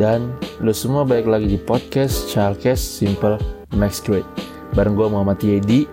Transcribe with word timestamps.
Dan 0.00 0.32
lo 0.64 0.72
semua 0.72 1.04
balik 1.04 1.28
lagi 1.28 1.44
di 1.44 1.60
podcast 1.60 2.32
Childcast 2.32 3.04
Simple 3.04 3.36
Max 3.76 4.00
Great 4.00 4.24
Bareng 4.72 4.96
gue 4.96 5.04
Muhammad 5.04 5.36
Yedi. 5.44 5.84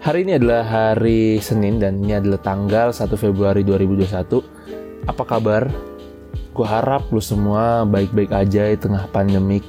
Hari 0.00 0.24
ini 0.24 0.40
adalah 0.40 0.64
hari 0.64 1.36
Senin 1.36 1.76
dan 1.76 2.00
ini 2.00 2.16
adalah 2.16 2.40
tanggal 2.40 2.96
1 2.96 3.04
Februari 3.20 3.60
2021 3.60 5.04
Apa 5.04 5.20
kabar? 5.20 5.68
Gue 6.56 6.64
harap 6.64 7.12
lo 7.12 7.20
semua 7.20 7.84
baik-baik 7.84 8.32
aja 8.32 8.72
di 8.72 8.78
tengah 8.80 9.04
pandemik 9.12 9.68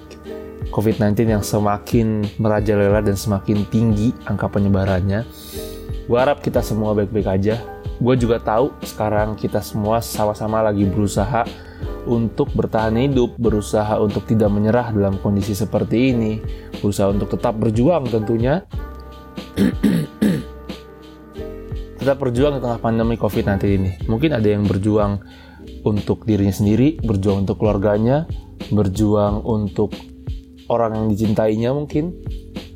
COVID-19 0.72 1.36
yang 1.36 1.44
semakin 1.44 2.24
merajalela 2.40 3.04
dan 3.04 3.20
semakin 3.20 3.68
tinggi 3.68 4.16
angka 4.32 4.48
penyebarannya. 4.48 5.28
Gue 6.08 6.18
harap 6.24 6.40
kita 6.40 6.64
semua 6.64 6.96
baik-baik 6.96 7.28
aja 7.28 7.60
gue 7.96 8.16
juga 8.20 8.38
tahu 8.44 8.76
sekarang 8.84 9.40
kita 9.40 9.64
semua 9.64 10.04
sama-sama 10.04 10.60
lagi 10.62 10.84
berusaha 10.84 11.48
untuk 12.06 12.54
bertahan 12.54 12.96
hidup, 12.96 13.34
berusaha 13.42 13.98
untuk 13.98 14.30
tidak 14.30 14.54
menyerah 14.54 14.94
dalam 14.94 15.18
kondisi 15.20 15.58
seperti 15.58 16.14
ini, 16.14 16.38
berusaha 16.80 17.10
untuk 17.10 17.34
tetap 17.34 17.58
berjuang 17.58 18.06
tentunya. 18.08 18.62
tetap 22.06 22.22
berjuang 22.22 22.60
di 22.60 22.62
tengah 22.62 22.78
pandemi 22.78 23.18
COVID-19 23.18 23.58
ini. 23.66 23.92
Mungkin 24.06 24.38
ada 24.38 24.46
yang 24.46 24.70
berjuang 24.70 25.26
untuk 25.82 26.22
dirinya 26.30 26.54
sendiri, 26.54 27.02
berjuang 27.02 27.50
untuk 27.50 27.58
keluarganya, 27.58 28.30
berjuang 28.70 29.42
untuk 29.42 29.90
orang 30.70 30.94
yang 30.94 31.08
dicintainya 31.10 31.74
mungkin. 31.74 32.14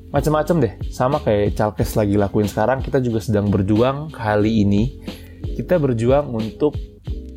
Macam-macam 0.09 0.55
deh, 0.57 0.73
sama 0.89 1.21
kayak 1.21 1.53
Calkes 1.53 1.93
lagi 1.93 2.17
lakuin 2.17 2.49
sekarang, 2.49 2.81
kita 2.81 2.97
juga 2.97 3.21
sedang 3.21 3.53
berjuang 3.53 4.09
kali 4.09 4.65
ini. 4.65 5.05
Kita 5.53 5.77
berjuang 5.77 6.33
untuk 6.33 6.73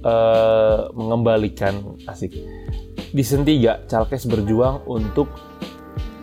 uh, 0.01 0.89
mengembalikan 0.97 2.01
asik. 2.09 2.33
Di 3.13 3.21
season 3.21 3.45
3 3.45 3.93
Calkes 3.93 4.25
berjuang 4.25 4.89
untuk 4.89 5.29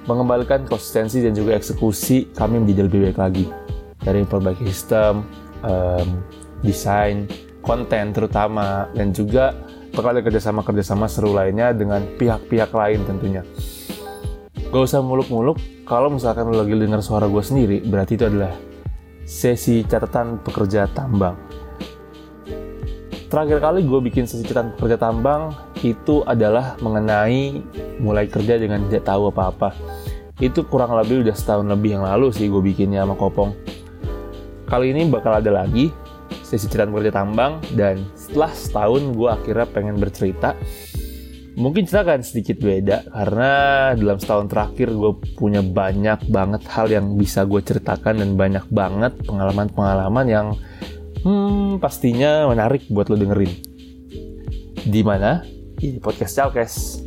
mengembalikan 0.09 0.65
konsistensi 0.65 1.21
dan 1.21 1.37
juga 1.37 1.53
eksekusi 1.53 2.33
kami 2.33 2.65
menjadi 2.65 2.81
lebih 2.89 2.99
baik 3.13 3.19
lagi. 3.21 3.45
Dari 4.01 4.25
memperbaiki 4.25 4.65
sistem 4.65 5.29
um, 5.61 6.25
desain 6.65 7.29
konten 7.61 8.09
terutama 8.09 8.89
dan 8.97 9.13
juga 9.13 9.53
bakal 9.93 10.17
ada 10.17 10.25
kerjasama-kerjasama 10.25 11.05
seru 11.05 11.29
lainnya 11.37 11.77
dengan 11.77 12.09
pihak-pihak 12.17 12.73
lain 12.73 13.05
tentunya 13.05 13.45
gak 14.69 14.85
usah 14.85 15.01
muluk-muluk 15.01 15.57
kalau 15.85 16.13
misalkan 16.13 16.49
lo 16.49 16.61
lagi 16.61 16.77
dengar 16.77 17.01
suara 17.01 17.25
gue 17.25 17.41
sendiri 17.41 17.81
berarti 17.81 18.17
itu 18.17 18.25
adalah 18.29 18.53
sesi 19.25 19.81
catatan 19.85 20.41
pekerja 20.45 20.85
tambang 20.93 21.37
Terakhir 23.29 23.61
kali 23.61 23.85
gue 23.85 23.99
bikin 24.09 24.25
sesi 24.25 24.41
catatan 24.41 24.73
pekerja 24.73 24.97
tambang 24.97 25.53
itu 25.85 26.25
adalah 26.25 26.73
mengenai 26.81 27.61
mulai 28.01 28.25
kerja 28.25 28.57
dengan 28.57 28.89
tidak 28.89 29.05
tahu 29.05 29.29
apa-apa. 29.29 29.69
Itu 30.41 30.65
kurang 30.65 30.97
lebih 30.97 31.21
udah 31.21 31.37
setahun 31.37 31.69
lebih 31.69 32.01
yang 32.01 32.09
lalu 32.09 32.33
sih 32.33 32.49
gue 32.49 32.57
bikinnya 32.57 33.05
sama 33.05 33.13
Kopong. 33.13 33.53
Kali 34.65 34.89
ini 34.89 35.05
bakal 35.13 35.45
ada 35.45 35.61
lagi 35.61 35.93
sesi 36.41 36.65
catatan 36.65 36.89
pekerja 36.89 37.21
tambang 37.21 37.61
dan 37.77 38.01
setelah 38.17 38.49
setahun 38.49 39.13
gue 39.13 39.29
akhirnya 39.29 39.67
pengen 39.69 40.01
bercerita. 40.01 40.57
Mungkin 41.59 41.83
cerita 41.83 42.07
kan 42.07 42.23
sedikit 42.23 42.63
beda 42.63 43.11
karena 43.11 43.51
dalam 43.91 44.15
setahun 44.15 44.47
terakhir 44.47 44.95
gue 44.95 45.11
punya 45.35 45.59
banyak 45.59 46.31
banget 46.31 46.63
hal 46.71 46.87
yang 46.87 47.19
bisa 47.19 47.43
gue 47.43 47.59
ceritakan 47.59 48.23
dan 48.23 48.39
banyak 48.39 48.63
banget 48.71 49.11
pengalaman-pengalaman 49.27 50.25
yang 50.31 50.47
hmm, 51.27 51.83
pastinya 51.83 52.47
menarik 52.47 52.87
buat 52.87 53.11
lo 53.11 53.19
dengerin. 53.19 53.51
Di 54.87 55.03
mana? 55.03 55.43
Di 55.75 55.99
podcast 55.99 56.39
Calkes. 56.39 57.03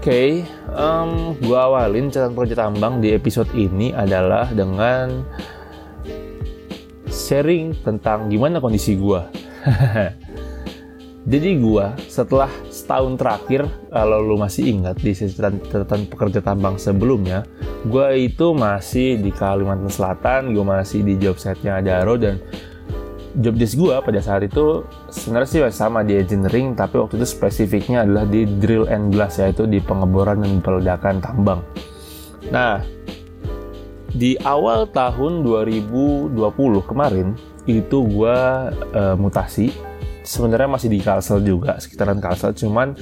Oke, 0.00 0.10
okay, 0.10 0.30
um, 0.74 1.38
gue 1.38 1.54
awalin 1.54 2.10
catatan 2.10 2.34
proyek 2.34 2.58
tambang 2.58 2.98
di 2.98 3.14
episode 3.14 3.52
ini 3.54 3.94
adalah 3.94 4.50
dengan 4.50 5.22
sharing 7.30 7.78
tentang 7.86 8.26
gimana 8.26 8.58
kondisi 8.58 8.98
gue. 8.98 9.22
Jadi 11.30 11.62
gue 11.62 11.86
setelah 12.10 12.50
setahun 12.74 13.14
terakhir 13.14 13.70
kalau 13.92 14.18
lu 14.18 14.34
masih 14.34 14.74
ingat 14.74 14.98
di 14.98 15.14
catatan 15.14 16.10
pekerja 16.10 16.42
tambang 16.42 16.74
sebelumnya 16.74 17.46
gue 17.86 18.24
itu 18.24 18.56
masih 18.56 19.20
di 19.20 19.28
Kalimantan 19.28 19.92
Selatan 19.92 20.56
gue 20.56 20.64
masih 20.64 21.04
di 21.04 21.20
job 21.20 21.36
site-nya 21.36 21.84
Adaro 21.84 22.16
dan 22.16 22.40
job 23.36 23.52
desk 23.52 23.76
gue 23.76 23.92
pada 24.00 24.20
saat 24.24 24.48
itu 24.48 24.82
sebenarnya 25.12 25.48
sih 25.48 25.60
sama 25.76 26.00
di 26.02 26.16
engineering 26.18 26.72
tapi 26.72 26.98
waktu 26.98 27.20
itu 27.20 27.28
spesifiknya 27.28 28.08
adalah 28.08 28.24
di 28.24 28.48
drill 28.58 28.88
and 28.88 29.12
blast 29.12 29.44
yaitu 29.44 29.68
di 29.68 29.78
pengeboran 29.78 30.40
dan 30.40 30.58
peledakan 30.64 31.20
tambang 31.20 31.60
nah 32.48 32.80
di 34.10 34.34
awal 34.42 34.90
tahun 34.90 35.46
2020 35.46 36.34
kemarin 36.82 37.38
itu 37.70 37.98
gue 38.10 38.38
uh, 38.94 39.14
mutasi. 39.14 39.70
Sebenarnya 40.20 40.68
masih 40.68 40.92
di 40.92 41.00
Kalsel 41.00 41.40
juga 41.40 41.80
sekitaran 41.80 42.20
Kalsel 42.20 42.52
cuman 42.52 42.92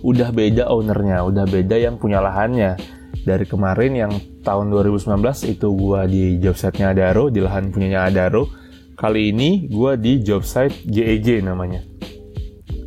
udah 0.00 0.32
beda 0.32 0.72
ownernya 0.72 1.20
udah 1.26 1.44
beda 1.44 1.76
yang 1.76 2.00
punya 2.00 2.22
lahannya. 2.22 2.78
Dari 3.22 3.46
kemarin 3.46 3.92
yang 3.94 4.12
tahun 4.42 4.72
2019 4.74 5.14
itu 5.46 5.68
gua 5.78 6.10
di 6.10 6.42
job 6.42 6.58
site-nya 6.58 6.90
Adaro 6.90 7.30
di 7.30 7.38
lahan 7.38 7.70
punyanya 7.70 8.10
Adaro. 8.10 8.50
Kali 8.98 9.30
ini 9.30 9.70
gua 9.70 9.94
di 9.94 10.18
job 10.24 10.42
site 10.42 10.82
GEG 10.90 11.44
namanya. 11.44 11.86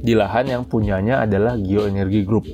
Di 0.03 0.11
lahan 0.11 0.51
yang 0.51 0.63
punyanya 0.67 1.23
adalah 1.23 1.55
Geoenergy 1.55 2.27
Group. 2.27 2.51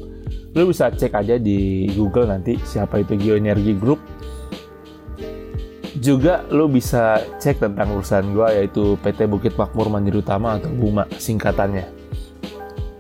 Lu 0.54 0.68
bisa 0.70 0.94
cek 0.94 1.16
aja 1.16 1.42
di 1.42 1.90
Google 1.96 2.30
nanti 2.30 2.60
siapa 2.62 3.02
itu 3.02 3.18
Geoenergy 3.18 3.74
Group 3.74 4.11
juga 6.02 6.42
lo 6.50 6.66
bisa 6.66 7.22
cek 7.38 7.62
tentang 7.62 7.94
urusan 7.94 8.34
gue 8.34 8.48
yaitu 8.58 8.98
PT 9.06 9.30
Bukit 9.30 9.54
Makmur 9.54 9.94
Mandiri 9.94 10.26
Utama 10.26 10.58
atau 10.58 10.74
BUMA 10.74 11.06
singkatannya. 11.14 11.86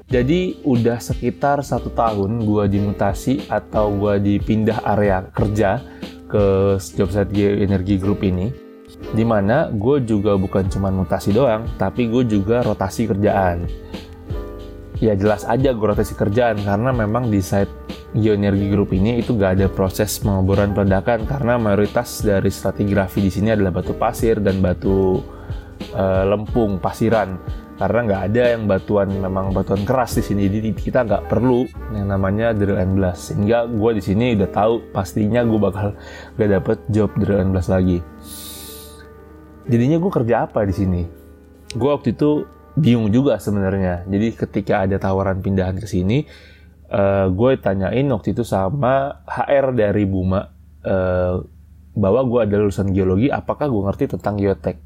Jadi 0.06 0.62
udah 0.62 1.01
sekitar 1.01 1.66
satu 1.66 1.90
tahun 1.90 2.45
gue 2.45 2.63
dimutasi 2.78 3.50
atau 3.50 3.90
gue 3.97 4.22
dipindah 4.22 4.85
area 4.85 5.25
kerja 5.34 5.81
ke 6.29 6.78
Jobsite 6.78 7.34
Energy 7.66 7.97
Group 7.97 8.22
ini. 8.22 8.53
Di 9.17 9.25
mana 9.25 9.73
gue 9.73 10.06
juga 10.06 10.38
bukan 10.38 10.69
cuma 10.69 10.94
mutasi 10.94 11.34
doang, 11.34 11.66
tapi 11.81 12.06
gue 12.06 12.22
juga 12.28 12.61
rotasi 12.61 13.09
kerjaan. 13.09 13.66
Ya 15.01 15.17
jelas 15.17 15.41
aja 15.50 15.73
gue 15.73 15.88
rotasi 15.90 16.13
kerjaan 16.13 16.61
karena 16.61 16.94
memang 16.94 17.34
di 17.34 17.41
site 17.41 17.80
Geoenergi 18.11 18.67
Group 18.67 18.91
ini 18.91 19.23
itu 19.23 19.39
gak 19.39 19.55
ada 19.55 19.67
proses 19.72 20.19
pengeboran 20.19 20.75
peledakan 20.75 21.23
karena 21.23 21.55
mayoritas 21.55 22.19
dari 22.19 22.51
stratigrafi 22.51 23.23
di 23.23 23.31
sini 23.31 23.55
adalah 23.55 23.72
batu 23.72 23.95
pasir 23.95 24.44
dan 24.44 24.59
batu 24.59 25.23
e, 25.95 26.05
lempung 26.27 26.79
pasiran. 26.83 27.39
Karena 27.81 28.05
nggak 28.05 28.23
ada 28.29 28.44
yang 28.53 28.69
batuan 28.69 29.09
memang 29.09 29.57
batuan 29.57 29.81
keras 29.81 30.13
di 30.13 30.22
sini. 30.22 30.45
Jadi 30.45 30.69
kita 30.69 31.01
nggak 31.01 31.33
perlu 31.33 31.66
yang 31.97 32.13
namanya 32.13 32.53
drill 32.53 32.77
and 32.77 32.94
blast. 32.94 33.33
Sehingga 33.33 33.66
gue 33.66 33.91
di 33.97 34.03
sini 34.05 34.38
udah 34.38 34.49
tahu 34.53 34.93
pastinya 34.93 35.41
gue 35.41 35.57
bakal 35.57 35.97
gak 36.38 36.49
dapet 36.61 36.78
job 36.93 37.09
drill 37.17 37.41
and 37.41 37.58
blast 37.58 37.73
lagi. 37.73 37.97
Jadinya 39.66 39.97
gue 39.97 40.11
kerja 40.13 40.46
apa 40.46 40.61
di 40.61 40.73
sini? 40.78 41.02
Gue 41.73 41.90
waktu 41.90 42.13
itu 42.13 42.46
bingung 42.78 43.09
juga 43.09 43.41
sebenarnya. 43.41 44.05
Jadi 44.05 44.28
ketika 44.37 44.85
ada 44.85 45.02
tawaran 45.02 45.41
pindahan 45.41 45.81
ke 45.81 45.90
sini 45.90 46.29
uh, 46.91 46.99
eh, 46.99 47.28
gue 47.32 47.52
tanyain 47.58 48.05
waktu 48.11 48.35
itu 48.35 48.43
sama 48.43 49.23
HR 49.26 49.73
dari 49.73 50.03
Buma 50.03 50.52
uh, 50.84 51.35
bahwa 51.96 52.22
gue 52.28 52.40
ada 52.43 52.55
lulusan 52.59 52.91
geologi, 52.91 53.28
apakah 53.32 53.67
gue 53.67 53.82
ngerti 53.88 54.05
tentang 54.16 54.40
geotek? 54.40 54.79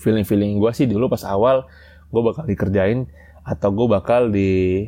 Feeling-feeling 0.00 0.60
gue 0.60 0.70
sih 0.76 0.84
dulu 0.84 1.08
pas 1.08 1.24
awal 1.24 1.64
gue 2.12 2.22
bakal 2.22 2.44
dikerjain 2.44 3.08
atau 3.44 3.68
gue 3.72 3.86
bakal 3.88 4.32
di 4.32 4.86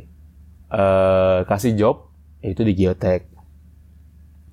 uh, 0.72 1.44
kasih 1.48 1.76
job 1.76 1.96
yaitu 2.44 2.62
di 2.64 2.76
geotek. 2.76 3.28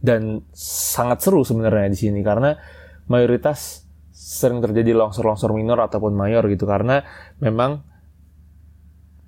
Dan 0.04 0.44
sangat 0.56 1.24
seru 1.24 1.48
sebenarnya 1.48 1.88
di 1.88 2.00
sini 2.00 2.20
karena 2.20 2.60
mayoritas 3.08 3.88
sering 4.12 4.60
terjadi 4.60 4.92
longsor-longsor 4.96 5.56
minor 5.56 5.80
ataupun 5.80 6.12
mayor 6.12 6.44
gitu 6.52 6.68
karena 6.68 7.08
memang 7.40 7.93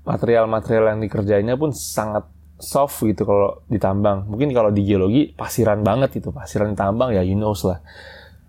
material-material 0.05 0.95
yang 0.95 0.99
dikerjainnya 1.01 1.57
pun 1.57 1.73
sangat 1.73 2.29
soft 2.61 3.03
gitu 3.03 3.27
kalau 3.27 3.65
ditambang. 3.67 4.29
Mungkin 4.29 4.53
kalau 4.55 4.71
di 4.71 4.85
geologi 4.87 5.33
pasiran 5.35 5.83
banget 5.83 6.23
itu, 6.23 6.31
pasiran 6.31 6.77
tambang 6.77 7.11
ya 7.11 7.25
you 7.25 7.35
knows 7.35 7.65
lah. 7.67 7.83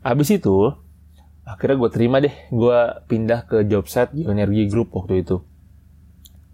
Habis 0.06 0.38
itu 0.38 0.70
akhirnya 1.42 1.76
gue 1.80 1.90
terima 1.90 2.16
deh, 2.22 2.34
gue 2.52 2.78
pindah 3.10 3.48
ke 3.48 3.66
job 3.66 3.90
set 3.90 4.14
Geoenergi 4.14 4.70
Group 4.70 4.94
waktu 4.94 5.26
itu 5.26 5.42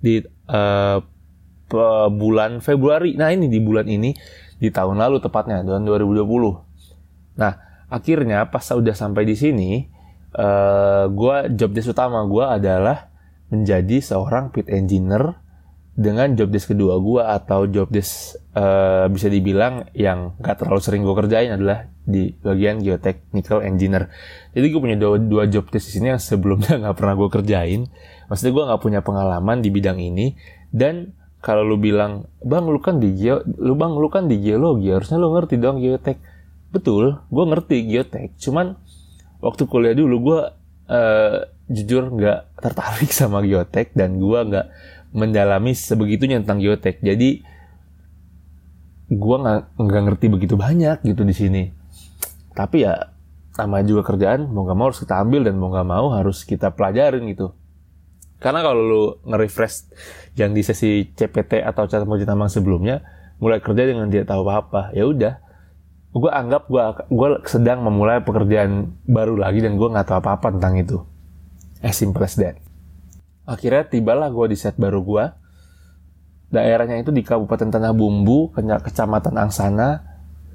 di 0.03 0.25
uh, 0.51 0.99
bulan 2.11 2.61
Februari. 2.61 3.15
Nah 3.17 3.31
ini 3.33 3.49
di 3.49 3.63
bulan 3.63 3.87
ini 3.89 4.13
di 4.59 4.69
tahun 4.69 5.01
lalu 5.01 5.23
tepatnya 5.23 5.63
tahun 5.65 5.85
2020. 5.85 6.27
Nah 7.39 7.53
akhirnya 7.93 8.49
pas 8.49 8.65
udah 8.73 8.97
sampai 8.97 9.29
di 9.29 9.37
sini 9.37 9.71
uh, 10.37 11.09
gue 11.09 11.37
job 11.57 11.71
desk 11.73 11.93
utama 11.93 12.25
gue 12.25 12.45
adalah 12.45 13.12
menjadi 13.53 14.01
seorang 14.01 14.49
pit 14.49 14.73
engineer 14.73 15.37
dengan 15.93 16.33
job 16.33 16.49
desk 16.49 16.73
kedua 16.73 16.97
gue 16.97 17.21
atau 17.21 17.69
job 17.69 17.93
desk 17.93 18.41
uh, 18.57 19.13
bisa 19.13 19.29
dibilang 19.29 19.93
yang 19.93 20.33
gak 20.41 20.65
terlalu 20.65 20.81
sering 20.81 21.05
gue 21.05 21.13
kerjain 21.13 21.53
adalah 21.53 21.85
di 22.03 22.33
bagian 22.41 22.81
geotechnical 22.81 23.61
engineer. 23.61 24.09
Jadi 24.57 24.67
gue 24.73 24.81
punya 24.81 24.97
dua, 24.97 25.21
dua 25.21 25.45
job 25.53 25.69
desk 25.69 25.93
di 25.93 26.01
sini 26.01 26.07
yang 26.17 26.23
sebelumnya 26.23 26.75
nggak 26.83 26.97
pernah 26.97 27.15
gue 27.15 27.29
kerjain. 27.29 27.81
Maksudnya 28.27 28.53
gue 28.57 28.65
nggak 28.73 28.83
punya 28.83 29.01
pengalaman 29.05 29.61
di 29.61 29.69
bidang 29.69 30.01
ini 30.01 30.33
dan 30.73 31.13
kalau 31.43 31.67
lu 31.67 31.77
bilang 31.77 32.31
bang 32.41 32.65
lu 32.65 32.79
kan 32.79 33.03
di 33.03 33.19
geo, 33.19 33.43
lu 33.45 33.75
bang 33.75 33.93
lu 33.99 34.09
kan 34.09 34.31
di 34.31 34.39
geologi 34.39 34.95
harusnya 34.95 35.19
lu 35.21 35.35
ngerti 35.37 35.61
dong 35.61 35.83
geotech. 35.83 36.17
Betul, 36.73 37.21
gue 37.29 37.45
ngerti 37.45 37.77
geotech. 37.85 38.33
Cuman 38.41 38.81
waktu 39.45 39.69
kuliah 39.69 39.93
dulu 39.93 40.17
gue 40.23 40.41
uh, 40.89 41.39
jujur 41.73 42.13
nggak 42.13 42.61
tertarik 42.61 43.11
sama 43.19 43.41
geotech 43.43 43.97
dan 43.97 44.21
gue 44.21 44.39
nggak 44.39 44.67
mendalami 45.17 45.73
sebegitunya 45.73 46.41
tentang 46.45 46.61
geotek. 46.61 47.01
Jadi 47.01 47.43
gue 49.13 49.37
nggak 49.37 49.77
nggak 49.77 50.03
ngerti 50.09 50.27
begitu 50.33 50.55
banyak 50.57 51.05
gitu 51.05 51.23
di 51.25 51.35
sini. 51.37 51.63
Tapi 52.53 52.85
ya 52.85 53.13
sama 53.53 53.85
juga 53.85 54.05
kerjaan 54.05 54.49
mau 54.49 54.65
nggak 54.65 54.79
mau 54.79 54.89
harus 54.89 55.01
kita 55.05 55.21
ambil 55.21 55.45
dan 55.45 55.55
mau 55.61 55.69
nggak 55.69 55.89
mau 55.89 56.07
harus 56.17 56.45
kita 56.45 56.73
pelajarin 56.73 57.25
gitu. 57.29 57.53
Karena 58.43 58.59
kalau 58.59 58.83
lu 58.83 59.05
nge-refresh 59.23 59.95
yang 60.35 60.51
di 60.51 60.67
sesi 60.67 61.07
CPT 61.15 61.63
atau 61.63 61.87
catatan 61.87 62.11
moji 62.11 62.27
tambang 62.27 62.51
sebelumnya, 62.51 63.07
mulai 63.39 63.63
kerja 63.63 63.87
dengan 63.87 64.11
tidak 64.11 64.35
tahu 64.35 64.43
apa-apa, 64.43 64.91
ya 64.99 65.07
udah. 65.07 65.39
Gue 66.11 66.29
anggap 66.29 66.67
gue 66.67 66.83
gue 67.09 67.29
sedang 67.47 67.87
memulai 67.87 68.21
pekerjaan 68.21 68.99
baru 69.07 69.39
lagi 69.39 69.63
dan 69.63 69.79
gue 69.79 69.87
nggak 69.87 70.11
tahu 70.11 70.19
apa-apa 70.19 70.59
tentang 70.59 70.75
itu. 70.75 70.99
As 71.83 71.99
simple 71.99 72.23
as 72.23 72.39
that. 72.39 72.63
Akhirnya 73.43 73.91
tibalah 73.91 74.31
gue 74.31 74.55
di 74.55 74.57
set 74.57 74.79
baru 74.79 75.03
gue. 75.03 75.25
Daerahnya 76.53 77.03
itu 77.03 77.11
di 77.11 77.27
Kabupaten 77.27 77.75
Tanah 77.75 77.91
Bumbu, 77.91 78.55
Kecamatan 78.55 79.35
Angsana, 79.35 80.05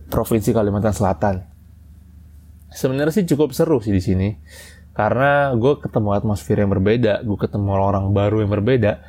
Provinsi 0.08 0.56
Kalimantan 0.56 0.96
Selatan. 0.96 1.36
Sebenarnya 2.72 3.12
sih 3.12 3.28
cukup 3.28 3.52
seru 3.52 3.84
sih 3.84 3.92
di 3.92 4.00
sini. 4.00 4.30
Karena 4.96 5.54
gue 5.54 5.78
ketemu 5.78 6.10
atmosfer 6.16 6.58
yang 6.58 6.74
berbeda, 6.74 7.22
gue 7.22 7.38
ketemu 7.38 7.70
orang 7.76 8.16
baru 8.16 8.42
yang 8.42 8.50
berbeda, 8.50 9.04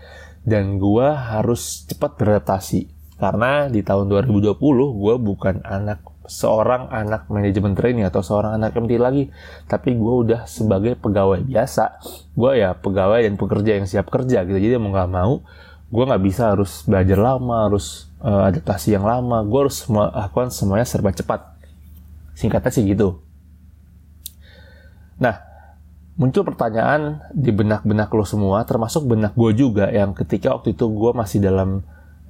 dan 0.45 0.77
gue 0.77 1.09
harus 1.09 1.87
cepat 1.89 2.19
beradaptasi. 2.19 2.93
Karena 3.17 3.67
di 3.73 3.81
tahun 3.81 4.11
2020 4.13 4.59
gue 4.95 5.15
bukan 5.17 5.65
anak 5.65 6.05
seorang 6.29 6.93
anak 6.93 7.27
manajemen 7.33 7.73
training 7.73 8.05
atau 8.05 8.21
seorang 8.21 8.61
anak 8.61 8.77
MT 8.77 9.01
lagi, 9.01 9.33
tapi 9.65 9.97
gue 9.97 10.15
udah 10.29 10.45
sebagai 10.45 10.95
pegawai 11.01 11.41
biasa. 11.41 11.99
Gue 12.37 12.61
ya 12.61 12.77
pegawai 12.77 13.25
dan 13.25 13.35
pekerja 13.41 13.81
yang 13.81 13.89
siap 13.89 14.13
kerja 14.13 14.45
gitu. 14.45 14.61
Jadi 14.61 14.77
mau 14.77 14.93
nggak 14.93 15.11
mau, 15.11 15.41
gue 15.89 16.05
nggak 16.05 16.23
bisa 16.23 16.53
harus 16.53 16.85
belajar 16.85 17.17
lama, 17.17 17.73
harus 17.73 18.13
uh, 18.21 18.53
adaptasi 18.53 18.93
yang 18.93 19.09
lama. 19.09 19.41
Gue 19.49 19.67
harus 19.67 19.81
melakukan 19.89 20.53
semuanya 20.53 20.85
serba 20.85 21.17
cepat. 21.17 21.49
Singkatnya 22.37 22.71
sih 22.71 22.85
gitu. 22.85 23.25
Nah, 25.19 25.41
muncul 26.21 26.45
pertanyaan 26.45 27.25
di 27.33 27.51
benak-benak 27.51 28.13
lo 28.13 28.23
semua, 28.29 28.63
termasuk 28.69 29.09
benak 29.09 29.33
gue 29.33 29.51
juga 29.57 29.89
yang 29.89 30.13
ketika 30.13 30.55
waktu 30.55 30.77
itu 30.77 30.87
gue 30.93 31.11
masih 31.17 31.41
dalam 31.41 31.83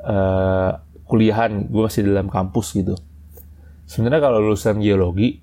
uh, 0.06 0.79
kuliahan, 1.11 1.67
gue 1.67 1.83
masih 1.83 2.06
dalam 2.06 2.31
kampus 2.31 2.79
gitu 2.79 2.95
sebenarnya 3.88 4.20
kalau 4.20 4.38
lulusan 4.44 4.79
geologi 4.85 5.40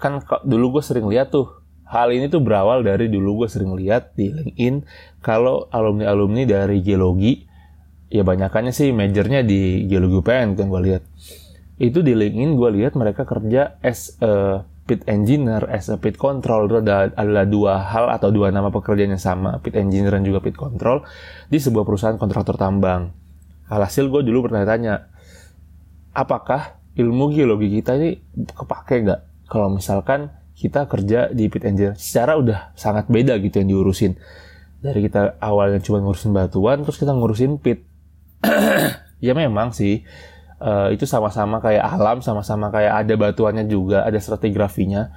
kan 0.00 0.24
dulu 0.44 0.80
gue 0.80 0.82
sering 0.84 1.04
lihat 1.06 1.30
tuh 1.32 1.60
hal 1.86 2.10
ini 2.10 2.26
tuh 2.32 2.40
berawal 2.42 2.82
dari 2.82 3.12
dulu 3.12 3.44
gue 3.44 3.48
sering 3.52 3.76
lihat 3.76 4.16
di 4.16 4.32
LinkedIn 4.32 4.82
kalau 5.20 5.68
alumni-alumni 5.68 6.48
dari 6.48 6.80
geologi 6.80 7.44
ya 8.08 8.24
banyakannya 8.24 8.72
sih 8.72 8.90
majornya 8.90 9.44
di 9.44 9.84
geologi 9.86 10.14
UPN 10.18 10.56
kan 10.56 10.66
gue 10.66 10.80
lihat 10.82 11.02
itu 11.76 12.00
di 12.00 12.16
LinkedIn 12.16 12.56
gue 12.56 12.70
lihat 12.80 12.96
mereka 12.96 13.28
kerja 13.28 13.76
as 13.84 14.16
a 14.24 14.64
pit 14.86 15.02
engineer, 15.10 15.66
as 15.66 15.90
a 15.90 15.98
pit 15.98 16.14
control 16.14 16.70
itu 16.70 16.78
adalah 16.78 17.44
dua 17.44 17.82
hal 17.82 18.06
atau 18.06 18.30
dua 18.30 18.54
nama 18.54 18.70
pekerjaan 18.70 19.18
yang 19.18 19.20
sama, 19.20 19.58
pit 19.58 19.74
engineer 19.74 20.14
dan 20.14 20.22
juga 20.22 20.38
pit 20.38 20.54
control 20.54 21.02
di 21.50 21.58
sebuah 21.58 21.82
perusahaan 21.82 22.14
kontraktor 22.14 22.54
tambang. 22.54 23.10
Alhasil 23.66 24.06
gue 24.06 24.22
dulu 24.22 24.46
bertanya-tanya, 24.46 25.10
apakah 26.14 26.75
ilmu 26.96 27.32
geologi 27.32 27.68
kita 27.68 28.00
ini 28.00 28.16
kepake 28.50 29.04
nggak? 29.04 29.20
Kalau 29.46 29.68
misalkan 29.70 30.32
kita 30.56 30.88
kerja 30.88 31.28
di 31.30 31.52
pit 31.52 31.68
engineer 31.68 31.94
secara 32.00 32.40
udah 32.40 32.72
sangat 32.72 33.06
beda 33.12 33.36
gitu 33.44 33.60
yang 33.60 33.76
diurusin. 33.76 34.16
Dari 34.80 35.04
kita 35.04 35.36
awalnya 35.40 35.80
cuma 35.84 36.00
ngurusin 36.00 36.32
batuan 36.32 36.82
terus 36.82 36.96
kita 36.96 37.12
ngurusin 37.12 37.60
pit. 37.60 37.84
Ya 39.16 39.32
memang 39.32 39.72
sih 39.72 40.04
uh, 40.60 40.92
itu 40.92 41.08
sama-sama 41.08 41.56
kayak 41.64 41.80
alam 41.88 42.20
sama-sama 42.20 42.68
kayak 42.68 43.00
ada 43.00 43.16
batuannya 43.16 43.64
juga 43.64 44.04
ada 44.04 44.20
stratigrafinya. 44.20 45.08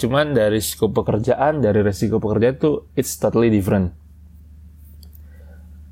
Cuman 0.00 0.32
dari 0.32 0.56
skop 0.56 0.96
pekerjaan 0.96 1.60
dari 1.60 1.84
resiko 1.84 2.16
pekerjaan 2.16 2.56
tuh 2.56 2.88
it's 2.96 3.20
totally 3.20 3.52
different 3.52 3.92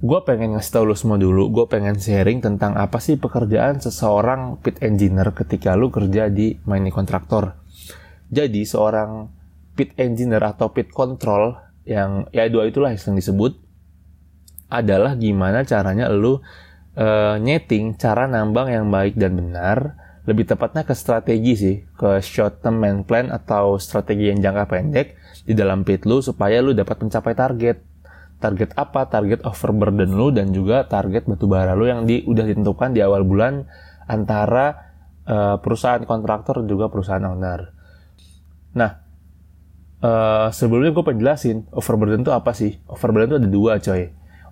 gue 0.00 0.20
pengen 0.24 0.56
ngasih 0.56 0.72
tau 0.72 0.84
lu 0.88 0.96
semua 0.96 1.20
dulu, 1.20 1.52
gue 1.52 1.66
pengen 1.68 2.00
sharing 2.00 2.40
tentang 2.40 2.72
apa 2.80 2.96
sih 3.04 3.20
pekerjaan 3.20 3.84
seseorang 3.84 4.56
pit 4.64 4.80
engineer 4.80 5.36
ketika 5.36 5.76
lu 5.76 5.92
kerja 5.92 6.32
di 6.32 6.56
mining 6.64 6.92
kontraktor. 6.92 7.60
Jadi 8.32 8.64
seorang 8.64 9.28
pit 9.76 9.92
engineer 10.00 10.40
atau 10.40 10.72
pit 10.72 10.88
control 10.88 11.60
yang 11.84 12.24
ya 12.32 12.48
dua 12.48 12.72
itulah 12.72 12.96
yang 12.96 13.16
disebut 13.16 13.60
adalah 14.72 15.20
gimana 15.20 15.68
caranya 15.68 16.08
lu 16.08 16.40
uh, 16.96 17.36
nyeting 17.36 18.00
cara 18.00 18.24
nambang 18.24 18.72
yang 18.72 18.88
baik 18.88 19.20
dan 19.20 19.36
benar. 19.36 20.00
Lebih 20.24 20.52
tepatnya 20.52 20.84
ke 20.84 20.92
strategi 20.96 21.52
sih, 21.56 21.76
ke 21.96 22.20
short 22.24 22.64
term 22.64 22.80
main 22.80 23.04
plan 23.04 23.28
atau 23.28 23.76
strategi 23.76 24.32
yang 24.32 24.40
jangka 24.40 24.64
pendek 24.68 25.16
di 25.44 25.52
dalam 25.52 25.84
pit 25.84 26.08
lu 26.08 26.24
supaya 26.24 26.60
lu 26.64 26.72
dapat 26.72 27.04
mencapai 27.04 27.34
target 27.36 27.89
target 28.40 28.72
apa, 28.74 29.06
target 29.06 29.44
overburden 29.44 30.16
lu 30.16 30.32
dan 30.32 30.50
juga 30.50 30.88
target 30.88 31.28
batubara 31.28 31.76
lu 31.76 31.86
yang 31.86 32.08
di, 32.08 32.24
udah 32.24 32.44
ditentukan 32.48 32.96
di 32.96 33.04
awal 33.04 33.22
bulan 33.22 33.68
antara 34.08 34.96
uh, 35.28 35.56
perusahaan 35.60 36.02
kontraktor 36.02 36.64
dan 36.64 36.66
juga 36.66 36.88
perusahaan 36.88 37.22
owner. 37.22 37.76
Nah, 38.74 38.90
uh, 40.02 40.48
sebelumnya 40.50 40.96
gue 40.96 41.04
penjelasin 41.04 41.68
overburden 41.70 42.24
itu 42.24 42.32
apa 42.32 42.56
sih? 42.56 42.80
Overburden 42.88 43.28
itu 43.28 43.36
ada 43.38 43.50
dua 43.52 43.72
coy. 43.78 44.02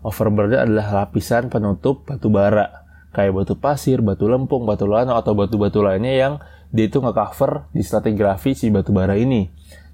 Overburden 0.04 0.58
adalah 0.68 1.02
lapisan 1.02 1.50
penutup 1.50 2.06
batubara 2.06 2.86
kayak 3.10 3.34
batu 3.34 3.58
pasir, 3.58 3.98
batu 4.04 4.28
lempung, 4.30 4.68
batu 4.68 4.86
lano 4.86 5.16
atau 5.16 5.34
batu-batu 5.34 5.82
lainnya 5.82 6.14
yang 6.14 6.34
dia 6.68 6.86
itu 6.86 7.00
nge-cover 7.00 7.72
di 7.72 7.80
stratigrafi 7.80 8.52
si 8.52 8.68
batubara 8.68 9.16
ini. 9.16 9.48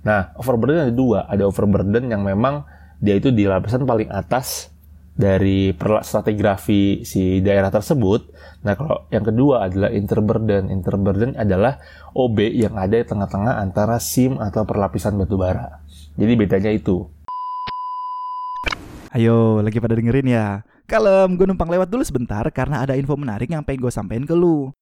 Nah, 0.05 0.37
overburden 0.37 0.91
ada 0.91 0.95
dua. 0.95 1.25
Ada 1.31 1.49
overburden 1.49 2.11
yang 2.11 2.21
memang 2.21 2.67
dia 3.05 3.21
itu 3.21 3.29
di 3.29 3.45
lapisan 3.45 3.85
paling 3.85 4.09
atas 4.09 4.73
dari 5.13 5.77
stratigrafi 5.77 7.05
si 7.05 7.45
daerah 7.45 7.69
tersebut. 7.69 8.33
Nah, 8.65 8.75
kalau 8.75 9.05
yang 9.13 9.23
kedua 9.29 9.69
adalah 9.69 9.93
interburden. 9.93 10.73
Interburden 10.73 11.37
adalah 11.37 11.79
OB 12.17 12.41
yang 12.57 12.75
ada 12.81 12.97
di 12.97 13.05
tengah-tengah 13.05 13.61
antara 13.61 14.01
SIM 14.01 14.41
atau 14.41 14.65
perlapisan 14.65 15.21
batu 15.21 15.37
bara. 15.37 15.85
Jadi 16.17 16.33
bedanya 16.33 16.73
itu. 16.73 17.05
Ayo, 19.15 19.61
lagi 19.61 19.79
pada 19.79 19.95
dengerin 19.95 20.27
ya. 20.27 20.65
Kalem, 20.89 21.37
gue 21.37 21.47
numpang 21.47 21.71
lewat 21.71 21.93
dulu 21.93 22.03
sebentar 22.03 22.43
karena 22.51 22.83
ada 22.83 22.97
info 22.97 23.15
menarik 23.15 23.53
yang 23.53 23.63
pengen 23.63 23.85
gue 23.87 23.93
sampein 23.93 24.25
ke 24.27 24.35
lu. 24.35 24.75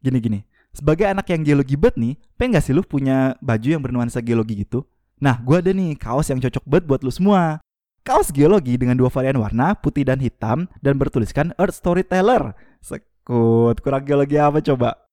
Gini-gini, 0.00 0.46
sebagai 0.72 1.10
anak 1.10 1.28
yang 1.28 1.44
geologi 1.44 1.76
bet 1.76 1.98
nih, 2.00 2.16
pengen 2.38 2.56
gak 2.56 2.64
sih 2.64 2.72
lu 2.72 2.86
punya 2.86 3.36
baju 3.42 3.68
yang 3.68 3.82
bernuansa 3.84 4.24
geologi 4.24 4.64
gitu? 4.64 4.88
Nah, 5.20 5.38
gue 5.40 5.56
ada 5.60 5.70
nih 5.70 5.94
kaos 6.00 6.32
yang 6.32 6.40
cocok 6.40 6.64
banget 6.64 6.84
buat 6.88 7.00
lu 7.04 7.12
semua. 7.12 7.63
Kaos 8.04 8.28
geologi 8.36 8.76
dengan 8.76 9.00
dua 9.00 9.08
varian 9.08 9.40
warna, 9.40 9.72
putih 9.80 10.04
dan 10.04 10.20
hitam, 10.20 10.68
dan 10.84 11.00
bertuliskan 11.00 11.56
Earth 11.56 11.80
Storyteller. 11.80 12.52
Sekut, 12.84 13.80
kurang 13.80 14.04
geologi 14.04 14.36
apa 14.36 14.60
coba? 14.60 15.08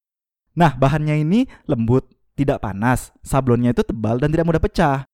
Nah, 0.60 0.76
bahannya 0.76 1.24
ini 1.24 1.48
lembut, 1.72 2.12
tidak 2.36 2.60
panas, 2.60 3.16
sablonnya 3.24 3.72
itu 3.72 3.88
tebal 3.88 4.20
dan 4.20 4.36
tidak 4.36 4.44
mudah 4.44 4.60
pecah. 4.60 5.08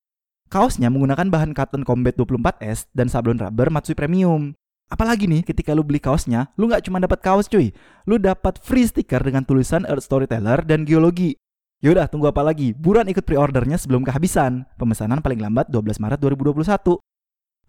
Kaosnya 0.50 0.90
menggunakan 0.90 1.30
bahan 1.30 1.54
cotton 1.54 1.86
combat 1.86 2.18
24S 2.18 2.90
dan 2.98 3.06
sablon 3.06 3.38
rubber 3.38 3.70
Matsui 3.70 3.94
Premium. 3.94 4.58
Apalagi 4.90 5.30
nih, 5.30 5.46
ketika 5.46 5.70
lu 5.70 5.86
beli 5.86 6.02
kaosnya, 6.02 6.50
lu 6.58 6.66
nggak 6.66 6.82
cuma 6.82 6.98
dapat 6.98 7.22
kaos 7.22 7.46
cuy, 7.46 7.70
lu 8.10 8.18
dapat 8.18 8.58
free 8.58 8.90
stiker 8.90 9.22
dengan 9.22 9.46
tulisan 9.46 9.86
Earth 9.86 10.02
Storyteller 10.02 10.66
dan 10.66 10.82
geologi. 10.82 11.38
Yaudah, 11.78 12.10
tunggu 12.10 12.26
apa 12.26 12.42
lagi? 12.42 12.74
Buruan 12.74 13.06
ikut 13.06 13.22
pre-ordernya 13.22 13.78
sebelum 13.78 14.02
kehabisan. 14.02 14.66
Pemesanan 14.74 15.22
paling 15.22 15.38
lambat 15.38 15.70
12 15.70 16.02
Maret 16.02 16.18
2021. 16.18 16.98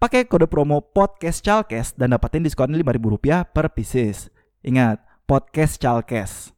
Pakai 0.00 0.24
kode 0.24 0.48
promo 0.48 0.80
podcast 0.80 1.44
Chalkes 1.44 1.92
dan 1.92 2.16
dapatin 2.16 2.40
diskon 2.40 2.72
Rp5.000 2.72 3.52
per 3.52 3.68
pieces. 3.68 4.32
Ingat, 4.64 4.96
podcast 5.28 5.76
Chalkes. 5.76 6.56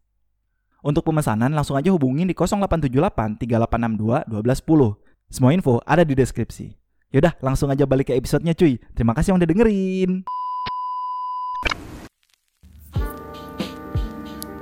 Untuk 0.79 1.03
pemesanan 1.03 1.51
langsung 1.51 1.75
aja 1.75 1.91
hubungin 1.91 2.31
di 2.31 2.39
0878 2.39 3.43
3862 3.43 4.31
1210. 4.31 4.95
Semua 5.27 5.51
info 5.59 5.83
ada 5.83 6.07
di 6.07 6.15
deskripsi. 6.15 6.71
Yaudah, 7.11 7.35
langsung 7.43 7.67
aja 7.67 7.83
balik 7.83 8.15
ke 8.15 8.15
episodenya 8.15 8.55
cuy. 8.55 8.79
Terima 8.95 9.11
kasih 9.11 9.35
yang 9.35 9.43
udah 9.43 9.51
dengerin. 9.51 10.11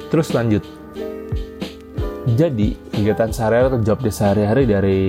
Terus 0.08 0.32
lanjut. 0.32 0.64
Jadi, 2.32 2.80
kegiatan 2.96 3.28
sehari-hari 3.28 3.76
atau 3.76 3.80
job 3.84 4.00
sehari-hari 4.08 4.64
dari 4.64 5.00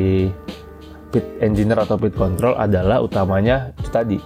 pit 1.11 1.27
engineer 1.43 1.83
atau 1.83 1.99
pit 1.99 2.15
control 2.15 2.55
adalah 2.55 3.03
utamanya 3.03 3.75
itu 3.77 3.89
tadi. 3.91 4.17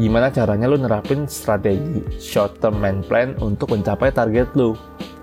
Gimana 0.00 0.32
caranya 0.32 0.66
lu 0.66 0.80
nerapin 0.80 1.28
strategi 1.28 2.00
short 2.16 2.58
term 2.58 2.80
main 2.80 3.04
plan 3.04 3.36
untuk 3.44 3.76
mencapai 3.76 4.10
target 4.10 4.48
lu. 4.56 4.74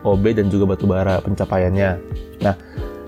OB 0.05 0.23
dan 0.37 0.47
juga 0.47 0.77
batubara 0.77 1.19
pencapaiannya. 1.19 1.89
Nah, 2.45 2.55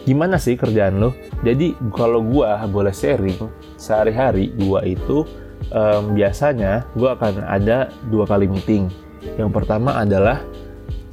gimana 0.04 0.42
sih 0.42 0.58
kerjaan 0.58 1.00
lo? 1.00 1.14
Jadi 1.46 1.78
kalau 1.94 2.20
gua 2.26 2.60
boleh 2.66 2.92
sharing, 2.92 3.38
sehari-hari 3.80 4.52
gua 4.58 4.84
itu 4.84 5.24
um, 5.72 6.18
biasanya 6.18 6.84
gua 6.98 7.16
akan 7.16 7.46
ada 7.46 7.94
dua 8.10 8.26
kali 8.26 8.50
meeting. 8.50 8.90
Yang 9.38 9.52
pertama 9.54 9.96
adalah 9.96 10.44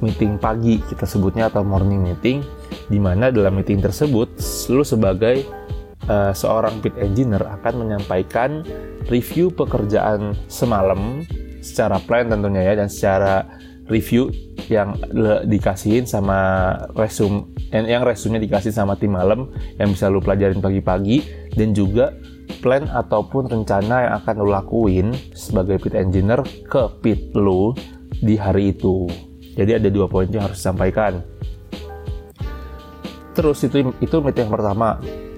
meeting 0.01 0.35
pagi 0.41 0.81
kita 0.81 1.05
sebutnya 1.05 1.47
atau 1.47 1.61
morning 1.61 2.03
meeting, 2.03 2.41
di 2.89 2.99
mana 2.99 3.29
dalam 3.29 3.55
meeting 3.55 3.79
tersebut 3.79 4.27
lu 4.67 4.83
sebagai 4.83 5.45
uh, 6.07 6.33
seorang 6.33 6.79
pit 6.83 6.95
engineer 6.99 7.43
akan 7.43 7.87
menyampaikan 7.87 8.63
review 9.07 9.51
pekerjaan 9.53 10.35
semalam 10.51 11.23
secara 11.63 11.99
plan 12.03 12.31
tentunya 12.31 12.63
ya 12.63 12.73
dan 12.79 12.87
secara 12.87 13.47
review 13.87 14.31
yang 14.67 14.99
le, 15.15 15.47
dikasihin 15.47 16.03
sama 16.03 16.71
resume 16.95 17.47
yang, 17.71 17.87
yang 17.87 18.01
resume 18.03 18.39
dikasih 18.39 18.71
sama 18.71 18.99
tim 18.99 19.15
malam 19.15 19.51
yang 19.79 19.91
bisa 19.91 20.11
lu 20.11 20.19
pelajarin 20.19 20.59
pagi-pagi 20.59 21.23
dan 21.55 21.71
juga 21.71 22.15
plan 22.59 22.87
ataupun 22.87 23.51
rencana 23.51 24.07
yang 24.07 24.13
akan 24.23 24.35
lu 24.43 24.49
lakuin 24.51 25.07
sebagai 25.35 25.79
pit 25.83 25.95
engineer 25.95 26.43
ke 26.67 26.83
pit 27.03 27.31
lu 27.35 27.75
di 28.23 28.39
hari 28.39 28.71
itu. 28.75 29.07
Jadi 29.57 29.77
ada 29.83 29.89
dua 29.89 30.05
poin 30.05 30.29
yang 30.29 30.47
harus 30.47 30.61
disampaikan. 30.61 31.21
Terus 33.33 33.61
itu 33.67 33.93
itu 34.01 34.15
meeting 34.17 34.49
yang 34.49 34.53
pertama, 34.53 34.97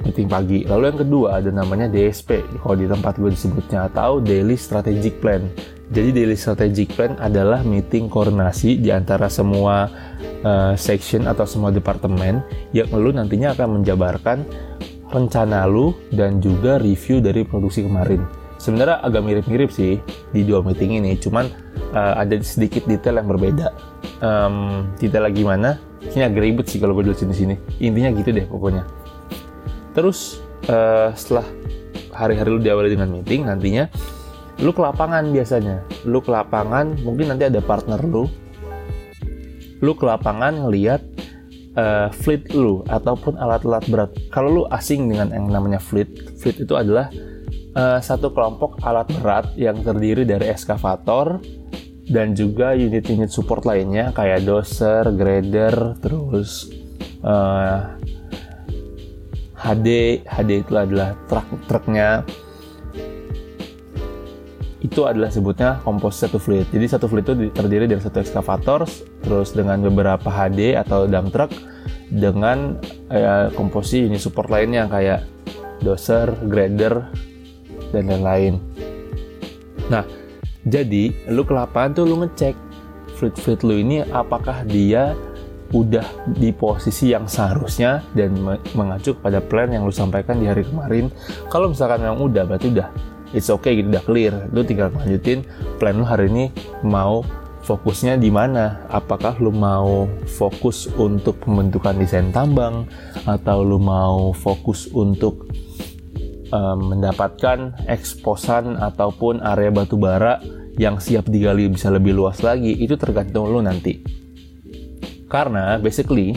meeting 0.10 0.26
pagi. 0.26 0.66
Lalu 0.66 0.84
yang 0.90 1.00
kedua 1.06 1.28
ada 1.38 1.54
namanya 1.54 1.86
DSP, 1.86 2.42
kalau 2.66 2.76
di 2.76 2.90
tempat 2.90 3.22
gue 3.22 3.30
disebutnya 3.30 3.86
atau 3.88 4.18
Daily 4.18 4.58
Strategic 4.58 5.22
Plan. 5.22 5.46
Jadi 5.90 6.14
daily 6.14 6.38
strategic 6.38 6.94
plan 6.94 7.18
adalah 7.18 7.66
meeting 7.66 8.14
koordinasi 8.14 8.78
di 8.78 8.94
antara 8.94 9.26
semua 9.26 9.90
uh, 10.46 10.78
section 10.78 11.26
atau 11.26 11.50
semua 11.50 11.74
departemen 11.74 12.46
yang 12.78 12.94
lu 12.94 13.10
nantinya 13.10 13.58
akan 13.58 13.82
menjabarkan 13.82 14.46
rencana 15.10 15.66
lu 15.66 15.98
dan 16.14 16.38
juga 16.38 16.78
review 16.78 17.18
dari 17.18 17.42
produksi 17.42 17.82
kemarin. 17.82 18.22
Sebenarnya 18.62 19.02
agak 19.02 19.24
mirip-mirip 19.26 19.74
sih 19.74 19.98
di 20.30 20.46
dua 20.46 20.62
meeting 20.62 21.02
ini, 21.02 21.18
cuman 21.18 21.50
uh, 21.96 22.22
ada 22.22 22.38
sedikit 22.46 22.86
detail 22.86 23.18
yang 23.18 23.26
berbeda. 23.26 23.74
Um, 24.22 24.86
lagi 25.00 25.42
mana? 25.42 25.82
Ini 26.06 26.28
agak 26.28 26.42
ribet 26.44 26.66
sih 26.70 26.78
kalau 26.78 26.94
gue 26.94 27.08
dulu 27.08 27.18
sini-sini. 27.18 27.58
Intinya 27.82 28.14
gitu 28.14 28.30
deh 28.30 28.46
pokoknya. 28.46 28.86
Terus 30.00 30.40
uh, 30.72 31.12
setelah 31.12 31.44
hari-hari 32.16 32.56
lu 32.56 32.64
diawali 32.64 32.96
dengan 32.96 33.12
meeting, 33.12 33.52
nantinya 33.52 33.92
lu 34.64 34.72
ke 34.72 34.80
lapangan 34.80 35.28
biasanya. 35.28 35.84
Lu 36.08 36.24
ke 36.24 36.32
lapangan 36.32 37.04
mungkin 37.04 37.36
nanti 37.36 37.52
ada 37.52 37.60
partner 37.60 38.00
lu. 38.00 38.24
Lu 39.84 39.92
ke 40.00 40.08
lapangan 40.08 40.56
ngeliat 40.56 41.04
uh, 41.76 42.08
fleet 42.16 42.48
lu 42.56 42.88
ataupun 42.88 43.36
alat-alat 43.36 43.84
berat. 43.92 44.12
Kalau 44.32 44.48
lu 44.48 44.64
asing 44.72 45.12
dengan 45.12 45.36
yang 45.36 45.52
namanya 45.52 45.84
fleet 45.84 46.32
fleet 46.40 46.64
itu 46.64 46.80
adalah 46.80 47.12
uh, 47.76 48.00
satu 48.00 48.32
kelompok 48.32 48.80
alat 48.88 49.12
berat 49.20 49.52
yang 49.60 49.84
terdiri 49.84 50.24
dari 50.24 50.48
eskavator 50.48 51.44
dan 52.08 52.40
juga 52.40 52.72
unit-unit 52.72 53.36
support 53.36 53.68
lainnya 53.68 54.16
kayak 54.16 54.48
doser, 54.48 55.12
grader, 55.12 56.00
terus 56.00 56.72
uh, 57.20 58.00
HD, 59.60 60.22
HD 60.24 60.64
itu 60.64 60.74
adalah 60.80 61.14
truk-truknya 61.28 62.24
itu 64.80 65.04
adalah 65.04 65.28
sebutnya 65.28 65.84
komposit 65.84 66.32
satu 66.32 66.40
fleet. 66.40 66.72
Jadi 66.72 66.86
satu 66.88 67.06
fleet 67.12 67.28
itu 67.28 67.52
terdiri 67.52 67.86
dari 67.86 68.00
satu 68.00 68.24
ekskavator, 68.24 68.88
terus 69.22 69.52
dengan 69.52 69.84
beberapa 69.84 70.32
HD 70.32 70.80
atau 70.80 71.04
dump 71.04 71.36
truck, 71.36 71.52
dengan 72.08 72.80
eh, 73.12 73.52
komposisi 73.54 74.08
ini 74.08 74.16
support 74.16 74.48
lainnya 74.48 74.88
kayak 74.88 75.28
doser, 75.84 76.32
grader, 76.48 77.12
dan 77.92 78.08
lain-lain. 78.08 78.56
Nah, 79.92 80.08
jadi 80.64 81.12
lu 81.28 81.44
ke 81.44 81.54
lapangan 81.54 82.00
tuh 82.00 82.06
lu 82.08 82.16
ngecek 82.24 82.56
fleet-fleet 83.20 83.62
lu 83.68 83.76
ini 83.84 83.98
apakah 84.16 84.64
dia 84.64 85.12
udah 85.70 86.06
di 86.34 86.50
posisi 86.50 87.14
yang 87.14 87.30
seharusnya 87.30 88.02
dan 88.18 88.34
mengacu 88.74 89.14
pada 89.14 89.38
plan 89.38 89.70
yang 89.70 89.86
lu 89.86 89.94
sampaikan 89.94 90.42
di 90.42 90.50
hari 90.50 90.66
kemarin. 90.66 91.14
Kalau 91.50 91.70
misalkan 91.70 92.02
yang 92.02 92.18
udah, 92.18 92.46
berarti 92.46 92.74
udah 92.74 92.90
it's 93.34 93.50
okay 93.54 93.78
gitu 93.78 93.94
udah 93.94 94.04
clear. 94.06 94.34
Lu 94.50 94.66
tinggal 94.66 94.90
lanjutin 94.94 95.46
plan 95.78 95.98
lu 95.98 96.06
hari 96.06 96.30
ini 96.30 96.46
mau 96.82 97.22
fokusnya 97.66 98.18
di 98.18 98.34
mana. 98.34 98.86
Apakah 98.90 99.38
lu 99.38 99.54
mau 99.54 100.10
fokus 100.26 100.90
untuk 100.98 101.38
pembentukan 101.46 101.98
desain 101.98 102.34
tambang 102.34 102.90
atau 103.30 103.62
lu 103.62 103.78
mau 103.78 104.34
fokus 104.34 104.90
untuk 104.90 105.46
um, 106.50 106.98
mendapatkan 106.98 107.78
eksposan 107.86 108.78
ataupun 108.80 109.46
area 109.46 109.70
batu 109.70 110.02
bara 110.02 110.42
yang 110.80 110.98
siap 110.98 111.28
digali 111.28 111.70
bisa 111.70 111.94
lebih 111.94 112.18
luas 112.18 112.42
lagi. 112.42 112.74
Itu 112.74 112.98
tergantung 112.98 113.54
lu 113.54 113.62
nanti 113.62 114.02
karena 115.30 115.78
basically 115.78 116.36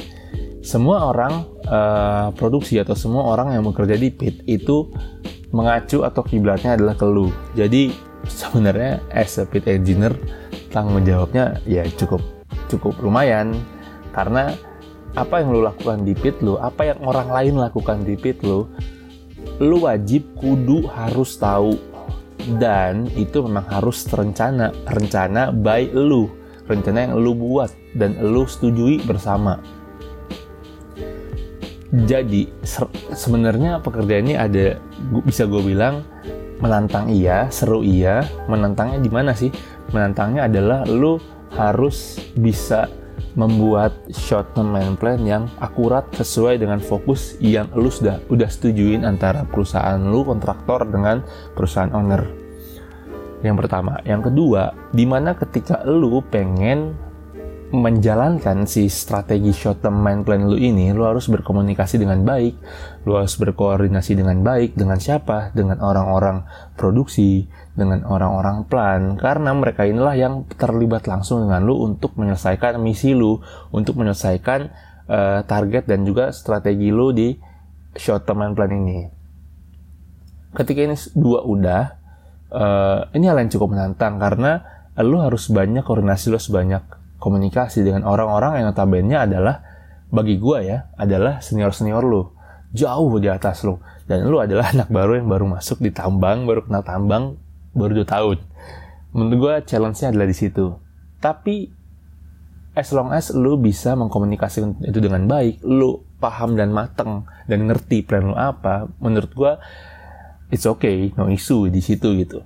semua 0.62 1.10
orang 1.10 1.42
uh, 1.66 2.30
produksi 2.38 2.78
atau 2.78 2.94
semua 2.94 3.34
orang 3.34 3.56
yang 3.58 3.66
bekerja 3.66 3.98
di 3.98 4.14
pit 4.14 4.46
itu 4.46 4.92
mengacu 5.50 6.06
atau 6.06 6.22
kiblatnya 6.22 6.78
adalah 6.78 6.94
ke 6.94 7.02
lu. 7.02 7.34
Jadi 7.58 7.90
sebenarnya 8.28 9.02
as 9.10 9.42
a 9.42 9.44
pit 9.44 9.66
engineer 9.66 10.14
tanggung 10.70 11.02
jawabnya 11.02 11.58
ya 11.66 11.82
cukup 11.98 12.22
cukup 12.70 12.94
lumayan. 13.02 13.58
Karena 14.12 14.52
apa 15.16 15.40
yang 15.40 15.52
lu 15.52 15.60
lakukan 15.64 16.04
di 16.04 16.12
pit 16.16 16.40
lu, 16.40 16.56
apa 16.60 16.92
yang 16.92 17.00
orang 17.04 17.28
lain 17.32 17.54
lakukan 17.58 18.04
di 18.04 18.14
pit 18.16 18.40
lu, 18.44 18.68
lu 19.58 19.76
wajib 19.82 20.24
kudu 20.38 20.86
harus 20.88 21.36
tahu. 21.40 21.74
Dan 22.42 23.06
itu 23.14 23.38
memang 23.38 23.62
harus 23.70 24.02
terencana, 24.02 24.74
rencana 24.90 25.54
by 25.54 25.94
lu, 25.94 26.26
rencana 26.66 27.10
yang 27.10 27.14
lu 27.18 27.32
buat 27.34 27.70
dan 27.96 28.18
lu 28.20 28.46
setujui 28.46 29.02
bersama. 29.04 29.58
Jadi 31.92 32.48
sebenarnya 33.12 33.84
pekerjaan 33.84 34.24
ini 34.24 34.34
ada 34.40 34.80
bisa 35.28 35.44
gue 35.44 35.60
bilang 35.60 36.00
menantang 36.64 37.12
iya, 37.12 37.52
seru 37.52 37.84
iya. 37.84 38.24
Menantangnya 38.48 38.96
di 38.96 39.10
mana 39.12 39.36
sih? 39.36 39.52
Menantangnya 39.92 40.48
adalah 40.48 40.88
lu 40.88 41.20
harus 41.52 42.16
bisa 42.32 42.88
membuat 43.36 43.92
short 44.12 44.56
term 44.56 44.72
plan 44.96 45.20
yang 45.24 45.48
akurat 45.60 46.04
sesuai 46.16 46.60
dengan 46.60 46.80
fokus 46.80 47.36
yang 47.40 47.68
lu 47.76 47.88
sudah 47.88 48.20
udah 48.28 48.48
setujuin 48.48 49.04
antara 49.08 49.44
perusahaan 49.48 50.00
lu 50.00 50.24
kontraktor 50.24 50.84
dengan 50.88 51.24
perusahaan 51.56 51.92
owner. 51.92 52.41
Yang 53.42 53.66
pertama, 53.66 53.98
yang 54.06 54.22
kedua, 54.22 54.70
di 54.94 55.02
mana 55.02 55.34
ketika 55.34 55.82
lu 55.82 56.22
pengen 56.30 56.94
menjalankan 57.72 58.68
si 58.68 58.92
strategi 58.92 59.48
short 59.50 59.80
term 59.80 60.04
mind 60.04 60.28
plan 60.28 60.44
lu 60.44 60.60
ini, 60.60 60.92
lu 60.92 61.08
harus 61.08 61.26
berkomunikasi 61.32 61.96
dengan 61.96 62.20
baik, 62.20 62.54
lu 63.08 63.16
harus 63.16 63.34
berkoordinasi 63.40 64.12
dengan 64.12 64.44
baik 64.44 64.76
dengan 64.76 65.00
siapa? 65.00 65.50
Dengan 65.56 65.80
orang-orang 65.80 66.44
produksi, 66.76 67.48
dengan 67.72 68.04
orang-orang 68.04 68.68
plan, 68.68 69.16
karena 69.16 69.56
mereka 69.56 69.88
inilah 69.88 70.14
yang 70.14 70.44
terlibat 70.52 71.08
langsung 71.08 71.48
dengan 71.48 71.64
lu 71.64 71.80
untuk 71.80 72.12
menyelesaikan 72.20 72.76
misi 72.76 73.16
lu, 73.16 73.40
untuk 73.72 73.96
menyelesaikan 73.96 74.60
uh, 75.08 75.40
target 75.48 75.88
dan 75.88 76.04
juga 76.04 76.28
strategi 76.30 76.92
lu 76.92 77.10
di 77.16 77.32
short 77.96 78.28
term 78.28 78.44
mind 78.44 78.54
plan 78.54 78.70
ini. 78.70 78.98
Ketika 80.52 80.80
ini 80.84 80.96
dua 81.16 81.40
udah, 81.48 82.01
uh, 82.52 83.08
ini 83.16 83.26
hal 83.26 83.40
yang 83.40 83.50
cukup 83.50 83.72
menantang 83.72 84.20
karena 84.20 84.60
lu 85.00 85.18
harus 85.24 85.48
banyak 85.48 85.82
koordinasi 85.82 86.28
lu 86.28 86.36
sebanyak 86.36 86.84
komunikasi 87.16 87.80
dengan 87.80 88.04
orang-orang 88.04 88.60
yang 88.60 88.66
notabene 88.70 89.16
adalah 89.16 89.64
bagi 90.12 90.36
gue 90.36 90.58
ya 90.68 90.92
adalah 91.00 91.40
senior-senior 91.40 92.04
lu. 92.04 92.28
Jauh 92.76 93.12
di 93.16 93.28
atas 93.32 93.64
lu. 93.64 93.80
Dan 94.04 94.28
lu 94.28 94.36
adalah 94.36 94.68
anak 94.76 94.92
baru 94.92 95.16
yang 95.16 95.28
baru 95.32 95.48
masuk 95.48 95.80
di 95.80 95.88
tambang 95.88 96.44
baru 96.44 96.68
kenal 96.68 96.84
tambang 96.84 97.40
baru 97.72 98.04
2 98.04 98.12
tahun. 98.12 98.38
Menurut 99.16 99.36
gue 99.40 99.54
challenge-nya 99.72 100.12
adalah 100.12 100.28
di 100.28 100.36
situ. 100.36 100.76
Tapi 101.22 101.82
as 102.72 102.88
long 102.92 103.12
as 103.12 103.32
lu 103.32 103.60
bisa 103.60 103.92
mengkomunikasikan 103.96 104.80
itu 104.84 104.98
dengan 105.00 105.28
baik, 105.28 105.60
lu 105.64 106.00
paham 106.16 106.56
dan 106.56 106.72
mateng 106.72 107.28
dan 107.44 107.68
ngerti 107.68 108.04
plan 108.04 108.32
lu 108.32 108.36
apa, 108.36 108.88
menurut 109.02 109.32
gua 109.36 109.52
it's 110.52 110.68
okay, 110.68 111.16
no 111.16 111.32
issue 111.32 111.72
di 111.72 111.80
situ 111.80 112.12
gitu. 112.20 112.44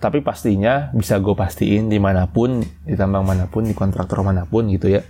Tapi 0.00 0.24
pastinya 0.24 0.88
bisa 0.96 1.20
gue 1.20 1.36
pastiin 1.36 1.92
di 1.92 2.00
mana 2.00 2.24
pun, 2.24 2.64
di 2.64 2.94
tambang 2.96 3.28
mana 3.28 3.44
pun, 3.52 3.68
di 3.68 3.76
kontraktor 3.76 4.24
mana 4.24 4.48
pun 4.48 4.64
gitu 4.72 4.88
ya. 4.88 5.04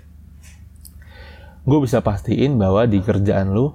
Gue 1.63 1.79
bisa 1.85 2.03
pastiin 2.03 2.59
bahwa 2.59 2.89
di 2.91 2.99
kerjaan 2.99 3.55
lu, 3.55 3.71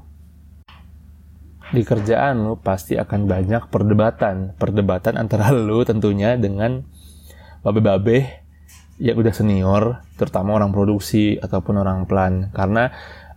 di 1.71 1.85
kerjaan 1.85 2.43
lu 2.43 2.59
pasti 2.59 2.99
akan 2.99 3.29
banyak 3.29 3.71
perdebatan. 3.71 4.59
Perdebatan 4.59 5.15
antara 5.15 5.53
lu 5.55 5.85
tentunya 5.87 6.35
dengan 6.35 6.83
babe-babe 7.63 8.43
yang 8.97 9.17
udah 9.17 9.33
senior, 9.33 10.03
terutama 10.19 10.57
orang 10.57 10.73
produksi 10.73 11.37
ataupun 11.39 11.79
orang 11.79 12.09
plan. 12.09 12.49
Karena 12.51 12.89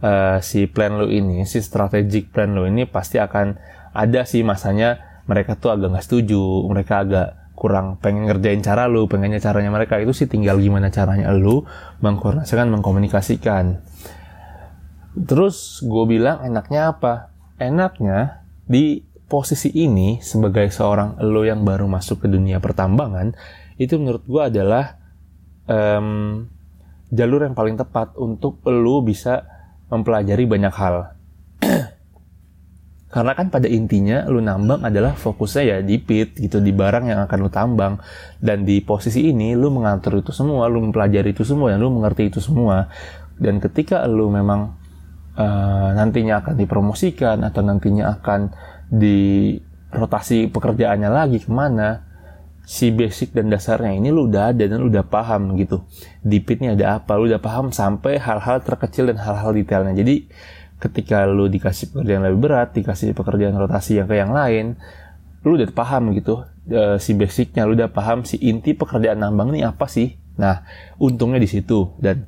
uh, 0.02 0.38
si 0.42 0.66
plan 0.66 0.96
lu 0.98 1.08
ini, 1.08 1.44
si 1.48 1.62
strategic 1.62 2.32
plan 2.34 2.52
lu 2.52 2.68
ini 2.68 2.84
pasti 2.84 3.20
akan 3.20 3.56
ada 3.96 4.28
sih 4.28 4.44
masanya 4.44 5.20
mereka 5.24 5.56
tuh 5.56 5.72
agak 5.72 5.92
nggak 5.92 6.06
setuju, 6.06 6.66
mereka 6.68 7.02
agak 7.02 7.28
kurang 7.56 7.96
pengen 7.98 8.28
ngerjain 8.28 8.60
cara 8.60 8.84
lu, 8.84 9.08
pengennya 9.08 9.40
caranya 9.40 9.72
mereka 9.72 9.96
itu 9.96 10.12
sih 10.12 10.28
tinggal 10.28 10.60
gimana 10.60 10.92
caranya 10.92 11.32
lu 11.32 11.64
mengkoordinasikan, 12.04 12.68
mengkomunikasikan. 12.68 13.80
Terus 15.16 15.80
gue 15.80 16.04
bilang 16.04 16.44
enaknya 16.44 16.92
apa? 16.92 17.32
Enaknya 17.56 18.44
di 18.68 19.00
posisi 19.26 19.72
ini 19.72 20.20
sebagai 20.20 20.68
seorang 20.68 21.18
lo 21.24 21.42
yang 21.42 21.64
baru 21.64 21.88
masuk 21.88 22.22
ke 22.22 22.28
dunia 22.28 22.60
pertambangan 22.60 23.34
itu 23.80 23.96
menurut 23.96 24.22
gue 24.28 24.42
adalah 24.52 25.00
um, 25.66 26.44
jalur 27.10 27.48
yang 27.48 27.56
paling 27.56 27.80
tepat 27.80 28.14
untuk 28.20 28.60
lo 28.68 29.00
bisa 29.00 29.55
mempelajari 29.90 30.44
banyak 30.46 30.74
hal 30.74 31.14
karena 33.16 33.32
kan 33.32 33.48
pada 33.48 33.64
intinya 33.64 34.28
lu 34.28 34.44
nambang 34.44 34.84
adalah 34.84 35.16
fokusnya 35.16 35.62
ya 35.64 35.76
di 35.80 35.96
pit 35.96 36.36
gitu, 36.36 36.60
di 36.60 36.68
barang 36.68 37.08
yang 37.08 37.24
akan 37.24 37.38
lu 37.40 37.48
tambang. 37.48 37.96
Dan 38.36 38.68
di 38.68 38.84
posisi 38.84 39.30
ini 39.30 39.56
lu 39.56 39.72
mengatur 39.72 40.20
itu 40.20 40.36
semua, 40.36 40.68
lu 40.68 40.84
mempelajari 40.84 41.32
itu 41.32 41.40
semua, 41.40 41.72
dan 41.72 41.80
lu 41.80 41.88
mengerti 41.94 42.28
itu 42.28 42.44
semua. 42.44 42.92
Dan 43.38 43.62
ketika 43.62 44.04
lu 44.04 44.28
memang 44.28 44.74
uh, 45.38 45.90
nantinya 45.96 46.44
akan 46.44 46.54
dipromosikan 46.60 47.40
atau 47.46 47.64
nantinya 47.64 48.20
akan 48.20 48.52
di 48.90 49.54
rotasi 49.94 50.50
pekerjaannya 50.50 51.08
lagi 51.08 51.40
ke 51.40 51.48
mana, 51.48 52.05
si 52.66 52.90
basic 52.90 53.30
dan 53.30 53.46
dasarnya 53.46 53.94
ini 53.94 54.10
lu 54.10 54.26
udah 54.26 54.50
ada 54.50 54.66
dan 54.66 54.82
lu 54.82 54.90
udah 54.90 55.06
paham 55.06 55.54
gitu. 55.54 55.86
Di 56.18 56.42
pitnya 56.42 56.74
ada 56.74 56.98
apa, 56.98 57.14
lu 57.14 57.30
udah 57.30 57.38
paham 57.38 57.70
sampai 57.70 58.18
hal-hal 58.18 58.58
terkecil 58.66 59.06
dan 59.06 59.22
hal-hal 59.22 59.54
detailnya. 59.54 59.94
Jadi 59.94 60.26
ketika 60.82 61.22
lu 61.30 61.46
dikasih 61.46 61.94
pekerjaan 61.94 62.26
lebih 62.26 62.40
berat, 62.42 62.74
dikasih 62.74 63.14
pekerjaan 63.14 63.54
rotasi 63.54 64.02
yang 64.02 64.10
ke 64.10 64.18
yang 64.18 64.34
lain, 64.34 64.74
lu 65.46 65.54
udah 65.54 65.70
paham 65.70 66.10
gitu 66.18 66.42
uh, 66.74 66.98
si 66.98 67.14
basicnya, 67.14 67.70
lu 67.70 67.78
udah 67.78 67.94
paham 67.94 68.26
si 68.26 68.34
inti 68.42 68.74
pekerjaan 68.74 69.22
nambang 69.22 69.54
ini 69.54 69.62
apa 69.62 69.86
sih. 69.86 70.18
Nah, 70.34 70.66
untungnya 70.98 71.38
di 71.38 71.46
situ 71.46 71.94
dan 72.02 72.26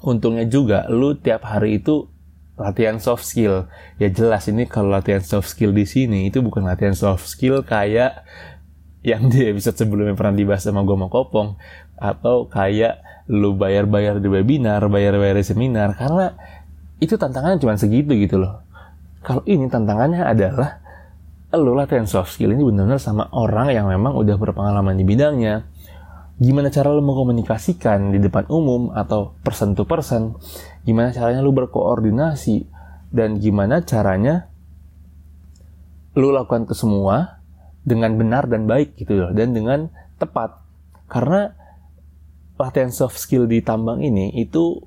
untungnya 0.00 0.48
juga 0.48 0.88
lu 0.88 1.20
tiap 1.20 1.44
hari 1.44 1.84
itu 1.84 2.08
latihan 2.56 2.96
soft 2.96 3.28
skill. 3.28 3.68
Ya 4.00 4.08
jelas 4.08 4.48
ini 4.48 4.64
kalau 4.64 4.88
latihan 4.88 5.20
soft 5.20 5.52
skill 5.52 5.76
di 5.76 5.84
sini 5.84 6.32
itu 6.32 6.40
bukan 6.40 6.64
latihan 6.64 6.96
soft 6.96 7.28
skill 7.28 7.60
kayak 7.60 8.24
yang 9.04 9.28
di 9.28 9.44
episode 9.52 9.76
sebelumnya 9.76 10.16
pernah 10.16 10.32
dibahas 10.32 10.64
sama 10.64 10.80
gue 10.80 10.96
mau 10.96 11.12
kopong 11.12 11.60
atau 12.00 12.48
kayak 12.48 13.04
lu 13.28 13.52
bayar-bayar 13.52 14.16
di 14.16 14.32
webinar, 14.32 14.80
bayar-bayar 14.88 15.36
di 15.36 15.44
seminar 15.44 15.92
karena 15.92 16.32
itu 17.04 17.20
tantangannya 17.20 17.60
cuma 17.60 17.76
segitu 17.76 18.16
gitu 18.16 18.40
loh. 18.40 18.64
Kalau 19.20 19.44
ini 19.44 19.68
tantangannya 19.68 20.24
adalah 20.24 20.80
lo 21.54 21.76
latihan 21.76 22.08
soft 22.08 22.34
skill 22.34 22.56
ini 22.56 22.64
benar-benar 22.64 22.98
sama 22.98 23.28
orang 23.30 23.70
yang 23.76 23.86
memang 23.86 24.16
udah 24.16 24.40
berpengalaman 24.40 24.96
di 24.96 25.04
bidangnya. 25.04 25.68
Gimana 26.34 26.66
cara 26.72 26.90
lo 26.90 26.98
mengkomunikasikan 27.04 28.10
di 28.10 28.18
depan 28.18 28.50
umum 28.50 28.90
atau 28.90 29.38
person 29.44 29.76
to 29.78 29.86
person? 29.86 30.34
Gimana 30.82 31.14
caranya 31.14 31.44
lo 31.44 31.54
berkoordinasi? 31.54 32.66
Dan 33.14 33.38
gimana 33.38 33.86
caranya 33.86 34.50
lo 36.18 36.34
lakukan 36.34 36.66
ke 36.66 36.74
semua 36.74 37.43
dengan 37.84 38.16
benar 38.16 38.48
dan 38.48 38.64
baik 38.64 38.96
gitu 38.96 39.20
loh 39.20 39.30
dan 39.36 39.52
dengan 39.52 39.92
tepat 40.16 40.64
karena 41.08 41.52
latihan 42.58 42.90
soft 42.90 43.18
skill 43.20 43.44
di 43.44 43.60
tambang 43.60 44.00
ini 44.00 44.32
itu 44.34 44.82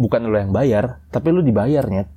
bukan 0.00 0.32
lo 0.32 0.36
yang 0.40 0.52
bayar, 0.52 1.04
tapi 1.12 1.28
lo 1.32 1.44
dibayarnya. 1.44 2.08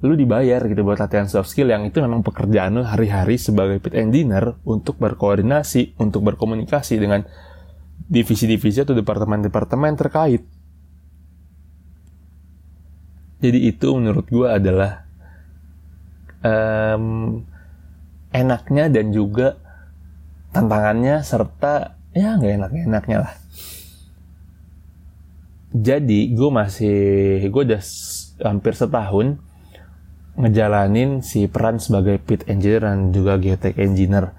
Lo 0.00 0.16
dibayar 0.16 0.64
gitu 0.64 0.80
buat 0.80 1.02
latihan 1.02 1.28
soft 1.28 1.52
skill 1.52 1.68
yang 1.68 1.84
itu 1.84 2.00
memang 2.00 2.24
pekerjaan 2.24 2.78
lo 2.78 2.86
hari-hari 2.86 3.36
sebagai 3.36 3.82
pit 3.82 3.98
engineer 3.98 4.56
untuk 4.62 4.96
berkoordinasi, 5.02 5.98
untuk 6.00 6.24
berkomunikasi 6.24 6.96
dengan 6.96 7.26
divisi-divisi 8.06 8.86
atau 8.86 8.96
departemen-departemen 8.96 9.92
terkait. 9.98 10.42
Jadi 13.40 13.58
itu 13.66 13.88
menurut 13.96 14.26
gue 14.28 14.48
adalah 14.48 15.04
um, 16.44 17.40
enaknya 18.30 18.90
dan 18.90 19.14
juga 19.14 19.58
tantangannya 20.50 21.22
serta 21.22 21.98
ya 22.14 22.34
nggak 22.38 22.52
enak-enaknya 22.58 23.18
lah 23.22 23.34
jadi 25.70 26.20
gue 26.34 26.50
masih 26.50 26.98
gue 27.46 27.62
udah 27.62 27.82
hampir 28.42 28.74
setahun 28.74 29.38
ngejalanin 30.40 31.22
si 31.22 31.46
peran 31.46 31.78
sebagai 31.78 32.18
pit 32.18 32.46
engineer 32.48 32.82
dan 32.86 33.12
juga 33.12 33.38
geotech 33.38 33.78
engineer. 33.78 34.32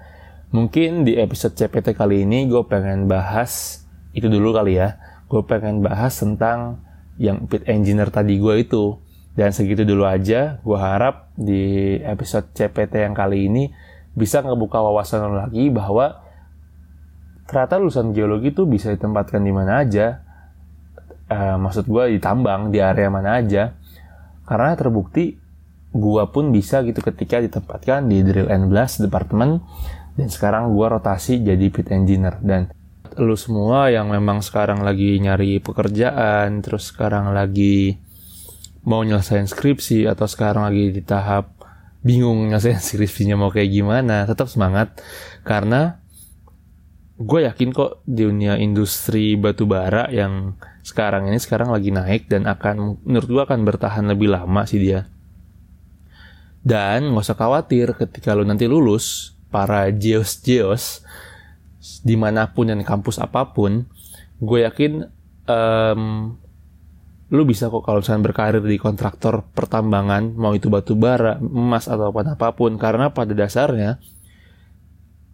Mungkin 0.52 1.08
di 1.08 1.16
episode 1.16 1.56
CPT 1.56 1.96
kali 1.96 2.28
ini 2.28 2.44
gue 2.50 2.60
pengen 2.68 3.08
bahas 3.08 3.84
itu 4.12 4.28
dulu 4.28 4.52
kali 4.52 4.76
ya. 4.76 5.00
Gue 5.30 5.40
pengen 5.48 5.80
bahas 5.80 6.12
tentang 6.20 6.84
yang 7.16 7.48
pit 7.48 7.64
engineer 7.64 8.12
tadi 8.12 8.36
gue 8.36 8.54
itu. 8.60 9.00
Dan 9.32 9.50
segitu 9.50 9.88
dulu 9.88 10.04
aja. 10.04 10.60
Gue 10.60 10.76
harap 10.76 11.32
di 11.36 11.96
episode 12.04 12.52
CPT 12.52 13.00
yang 13.00 13.16
kali 13.16 13.48
ini 13.48 13.72
bisa 14.12 14.44
ngebuka 14.44 14.76
wawasan 14.76 15.32
lagi 15.32 15.72
bahwa 15.72 16.20
ternyata 17.48 17.80
lulusan 17.80 18.12
geologi 18.12 18.52
itu 18.52 18.68
bisa 18.68 18.92
ditempatkan 18.92 19.40
di 19.40 19.52
mana 19.52 19.80
aja. 19.80 20.20
Uh, 21.32 21.56
maksud 21.56 21.88
gue 21.88 22.20
ditambang 22.20 22.68
di 22.68 22.84
area 22.84 23.08
mana 23.08 23.40
aja. 23.40 23.72
Karena 24.44 24.76
terbukti 24.76 25.40
gue 25.92 26.24
pun 26.28 26.52
bisa 26.52 26.84
gitu 26.84 27.00
ketika 27.00 27.40
ditempatkan 27.40 28.08
di 28.08 28.24
drill 28.24 28.48
and 28.48 28.72
blast 28.72 29.00
departemen 29.00 29.60
dan 30.16 30.28
sekarang 30.28 30.72
gue 30.76 30.86
rotasi 30.88 31.40
jadi 31.40 31.72
pit 31.72 31.88
engineer. 31.88 32.36
Dan 32.44 32.68
lu 33.16 33.36
semua 33.36 33.88
yang 33.88 34.08
memang 34.12 34.44
sekarang 34.44 34.84
lagi 34.84 35.16
nyari 35.20 35.60
pekerjaan 35.60 36.60
terus 36.64 36.92
sekarang 36.92 37.32
lagi 37.32 37.96
mau 38.82 39.02
nyelesain 39.06 39.46
skripsi 39.46 40.10
atau 40.10 40.26
sekarang 40.26 40.66
lagi 40.66 40.90
di 40.90 41.02
tahap 41.02 41.54
bingung 42.02 42.50
nyelesain 42.50 42.82
skripsinya 42.92 43.38
mau 43.38 43.50
kayak 43.50 43.70
gimana 43.70 44.26
tetap 44.26 44.50
semangat 44.50 44.98
karena 45.46 46.02
gue 47.22 47.46
yakin 47.46 47.70
kok 47.70 48.02
di 48.02 48.26
dunia 48.26 48.58
industri 48.58 49.38
batu 49.38 49.64
bara 49.64 50.10
yang 50.10 50.58
sekarang 50.82 51.30
ini 51.30 51.38
sekarang 51.38 51.70
lagi 51.70 51.94
naik 51.94 52.26
dan 52.26 52.50
akan 52.50 52.98
menurut 53.06 53.28
gue 53.30 53.42
akan 53.46 53.60
bertahan 53.62 54.04
lebih 54.10 54.34
lama 54.34 54.66
sih 54.66 54.82
dia. 54.82 55.06
Dan 56.62 57.10
nggak 57.14 57.26
usah 57.26 57.38
khawatir 57.38 57.94
ketika 57.98 58.34
lo 58.34 58.46
nanti 58.46 58.70
lulus, 58.70 59.34
para 59.50 59.86
geos-geos 59.90 61.02
di 62.06 62.14
mana 62.14 62.50
pun 62.50 62.70
dan 62.70 62.82
kampus 62.86 63.18
apa 63.18 63.50
pun, 63.50 63.86
gue 64.38 64.58
yakin 64.62 65.06
um, 65.50 66.34
lu 67.32 67.48
bisa 67.48 67.72
kok 67.72 67.88
kalau 67.88 68.04
misalnya 68.04 68.28
berkarir 68.28 68.60
di 68.60 68.76
kontraktor 68.76 69.48
pertambangan, 69.56 70.36
mau 70.36 70.52
itu 70.52 70.68
batu 70.68 70.92
bara, 70.92 71.40
emas 71.40 71.88
atau 71.88 72.12
apa 72.12 72.52
pun, 72.52 72.76
karena 72.76 73.08
pada 73.16 73.32
dasarnya 73.32 73.96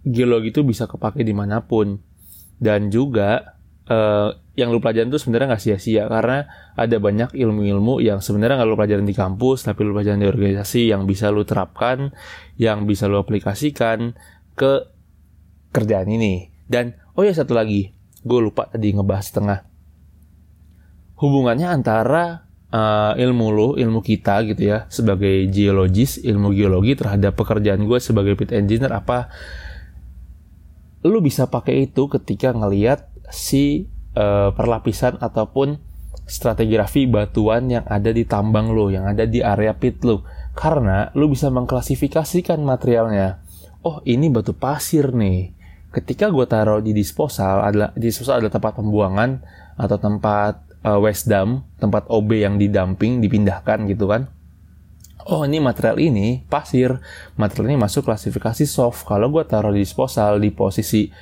geologi 0.07 0.55
itu 0.55 0.63
bisa 0.63 0.87
kepake 0.87 1.27
di 1.27 1.35
mana 1.35 1.67
pun. 1.67 1.99
Dan 2.59 2.91
juga 2.91 3.59
uh, 3.91 4.31
yang 4.55 4.71
lu 4.71 4.79
pelajarin 4.79 5.11
itu 5.11 5.19
sebenarnya 5.23 5.55
nggak 5.55 5.63
sia-sia 5.63 6.11
karena 6.11 6.47
ada 6.75 6.97
banyak 6.99 7.35
ilmu-ilmu 7.35 8.03
yang 8.03 8.19
sebenarnya 8.19 8.59
nggak 8.59 8.71
lu 8.71 8.79
pelajarin 8.79 9.07
di 9.07 9.15
kampus 9.15 9.71
tapi 9.71 9.87
lu 9.87 9.95
pelajarin 9.95 10.19
di 10.19 10.27
organisasi 10.27 10.91
yang 10.91 11.07
bisa 11.07 11.31
lu 11.35 11.43
terapkan, 11.43 12.15
yang 12.59 12.87
bisa 12.87 13.07
lu 13.11 13.19
aplikasikan 13.19 14.15
ke 14.55 14.87
kerjaan 15.75 16.11
ini. 16.11 16.51
Dan 16.67 16.95
oh 17.15 17.23
ya 17.27 17.35
satu 17.35 17.55
lagi, 17.59 17.91
gue 18.23 18.39
lupa 18.39 18.71
tadi 18.71 18.95
ngebahas 18.95 19.27
setengah. 19.31 19.67
Hubungannya 21.18 21.66
antara 21.66 22.46
uh, 22.70 23.18
ilmu 23.18 23.46
lu, 23.50 23.68
ilmu 23.74 24.00
kita 24.00 24.46
gitu 24.46 24.70
ya, 24.70 24.87
sebagai 24.87 25.50
geologis, 25.50 26.22
ilmu 26.22 26.54
geologi 26.54 26.94
terhadap 26.94 27.35
pekerjaan 27.35 27.83
gue 27.85 27.98
sebagai 27.98 28.38
pit 28.38 28.54
engineer 28.54 28.94
apa 28.94 29.28
lu 31.07 31.22
bisa 31.22 31.46
pakai 31.46 31.87
itu 31.90 32.11
ketika 32.11 32.50
ngelihat 32.50 33.07
si 33.31 33.87
uh, 34.18 34.50
perlapisan 34.50 35.14
ataupun 35.22 35.78
stratigrafi 36.28 37.09
batuan 37.09 37.70
yang 37.70 37.87
ada 37.87 38.11
di 38.11 38.26
tambang 38.26 38.74
lo, 38.74 38.90
yang 38.90 39.07
ada 39.07 39.24
di 39.24 39.40
area 39.40 39.72
pit 39.78 40.02
lo. 40.02 40.26
Karena 40.52 41.09
lo 41.14 41.31
bisa 41.31 41.48
mengklasifikasikan 41.48 42.59
materialnya. 42.61 43.40
Oh, 43.87 44.02
ini 44.04 44.28
batu 44.28 44.52
pasir 44.52 45.14
nih. 45.14 45.54
Ketika 45.88 46.28
gue 46.28 46.44
taruh 46.44 46.85
di 46.85 46.92
disposal, 46.92 47.64
adalah 47.64 47.94
di 47.96 48.11
disposal 48.12 48.42
adalah 48.42 48.52
tempat 48.52 48.72
pembuangan 48.76 49.31
atau 49.78 49.96
tempat 49.96 50.67
uh, 50.88 50.96
waste 50.96 51.29
dump, 51.29 51.68
tempat 51.77 52.09
OB 52.09 52.31
yang 52.33 52.57
didamping, 52.57 53.20
dipindahkan 53.20 53.85
gitu 53.85 54.09
kan. 54.09 54.33
Oh 55.29 55.44
ini 55.44 55.61
material 55.61 56.01
ini 56.01 56.48
pasir, 56.48 56.96
material 57.37 57.77
ini 57.77 57.79
masuk 57.85 58.09
klasifikasi 58.09 58.64
soft. 58.64 59.05
Kalau 59.05 59.29
gue 59.29 59.44
taruh 59.44 59.77
di 59.77 59.85
disposal 59.85 60.40
di 60.40 60.48
posisi 60.48 61.12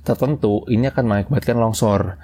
tertentu, 0.00 0.64
ini 0.72 0.88
akan 0.88 1.04
mengakibatkan 1.04 1.60
longsor. 1.60 2.16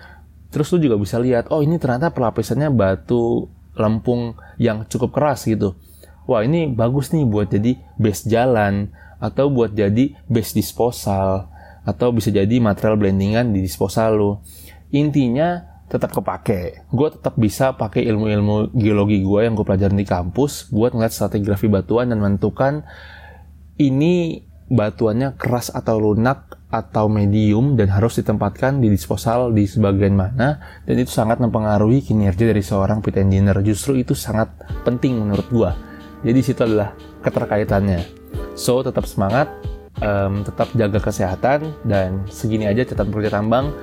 Terus 0.48 0.72
lu 0.72 0.88
juga 0.88 0.96
bisa 0.96 1.20
lihat, 1.20 1.52
oh 1.52 1.60
ini 1.60 1.76
ternyata 1.76 2.16
pelapisannya 2.16 2.72
batu 2.72 3.48
lempung 3.76 4.40
yang 4.56 4.88
cukup 4.88 5.12
keras 5.12 5.44
gitu. 5.44 5.76
Wah 6.24 6.44
ini 6.46 6.70
bagus 6.72 7.12
nih 7.12 7.28
buat 7.28 7.52
jadi 7.52 7.76
base 8.00 8.30
jalan 8.30 8.94
atau 9.20 9.52
buat 9.52 9.74
jadi 9.74 10.16
base 10.30 10.56
disposal 10.56 11.50
atau 11.82 12.08
bisa 12.14 12.30
jadi 12.30 12.62
material 12.62 12.96
blendingan 12.96 13.52
di 13.52 13.60
disposal 13.60 14.16
lu. 14.16 14.32
Intinya 14.94 15.71
tetap 15.92 16.08
kepake. 16.16 16.88
Gue 16.88 17.12
tetap 17.12 17.36
bisa 17.36 17.76
pakai 17.76 18.08
ilmu-ilmu 18.08 18.72
geologi 18.72 19.20
gue 19.20 19.44
yang 19.44 19.52
gue 19.52 19.60
pelajarin 19.60 20.00
di 20.00 20.08
kampus 20.08 20.72
buat 20.72 20.96
ngeliat 20.96 21.12
stratigrafi 21.12 21.68
batuan 21.68 22.08
dan 22.08 22.16
menentukan 22.16 22.88
ini 23.76 24.40
batuannya 24.72 25.36
keras 25.36 25.68
atau 25.68 26.00
lunak 26.00 26.56
atau 26.72 27.12
medium 27.12 27.76
dan 27.76 27.92
harus 27.92 28.16
ditempatkan 28.16 28.80
di 28.80 28.88
disposal 28.88 29.52
di 29.52 29.68
sebagian 29.68 30.16
mana. 30.16 30.80
Dan 30.88 30.96
itu 30.96 31.12
sangat 31.12 31.36
mempengaruhi 31.44 32.00
kinerja 32.00 32.48
dari 32.48 32.64
seorang 32.64 33.04
pit 33.04 33.20
engineer. 33.20 33.60
Justru 33.60 34.00
itu 34.00 34.16
sangat 34.16 34.48
penting 34.88 35.20
menurut 35.20 35.44
gua. 35.52 35.76
Jadi 36.24 36.40
situ 36.40 36.64
adalah 36.64 36.96
keterkaitannya. 37.20 38.00
So 38.56 38.80
tetap 38.80 39.04
semangat 39.04 39.52
um, 40.00 40.40
tetap 40.40 40.72
jaga 40.72 41.04
kesehatan 41.04 41.68
dan 41.84 42.24
segini 42.32 42.64
aja 42.64 42.88
catatan 42.88 43.12
kerja 43.12 43.36
tambang 43.36 43.76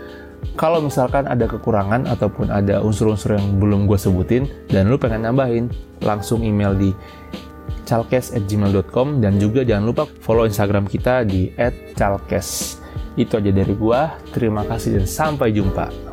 kalau 0.59 0.83
misalkan 0.83 1.27
ada 1.27 1.47
kekurangan 1.47 2.07
ataupun 2.07 2.51
ada 2.51 2.83
unsur-unsur 2.83 3.35
yang 3.39 3.59
belum 3.59 3.87
gue 3.87 3.99
sebutin 3.99 4.43
dan 4.67 4.91
lu 4.91 4.99
pengen 4.99 5.27
nambahin 5.27 5.71
langsung 6.03 6.43
email 6.43 6.75
di 6.75 6.91
calkes@gmail.com 7.89 9.17
dan 9.17 9.41
juga 9.41 9.65
jangan 9.65 9.85
lupa 9.89 10.03
follow 10.21 10.45
Instagram 10.45 10.85
kita 10.85 11.25
di 11.25 11.49
@calkes. 11.97 12.77
Itu 13.17 13.41
aja 13.41 13.49
dari 13.49 13.73
gua. 13.73 14.13
Terima 14.29 14.61
kasih 14.63 15.01
dan 15.01 15.07
sampai 15.09 15.49
jumpa. 15.51 16.08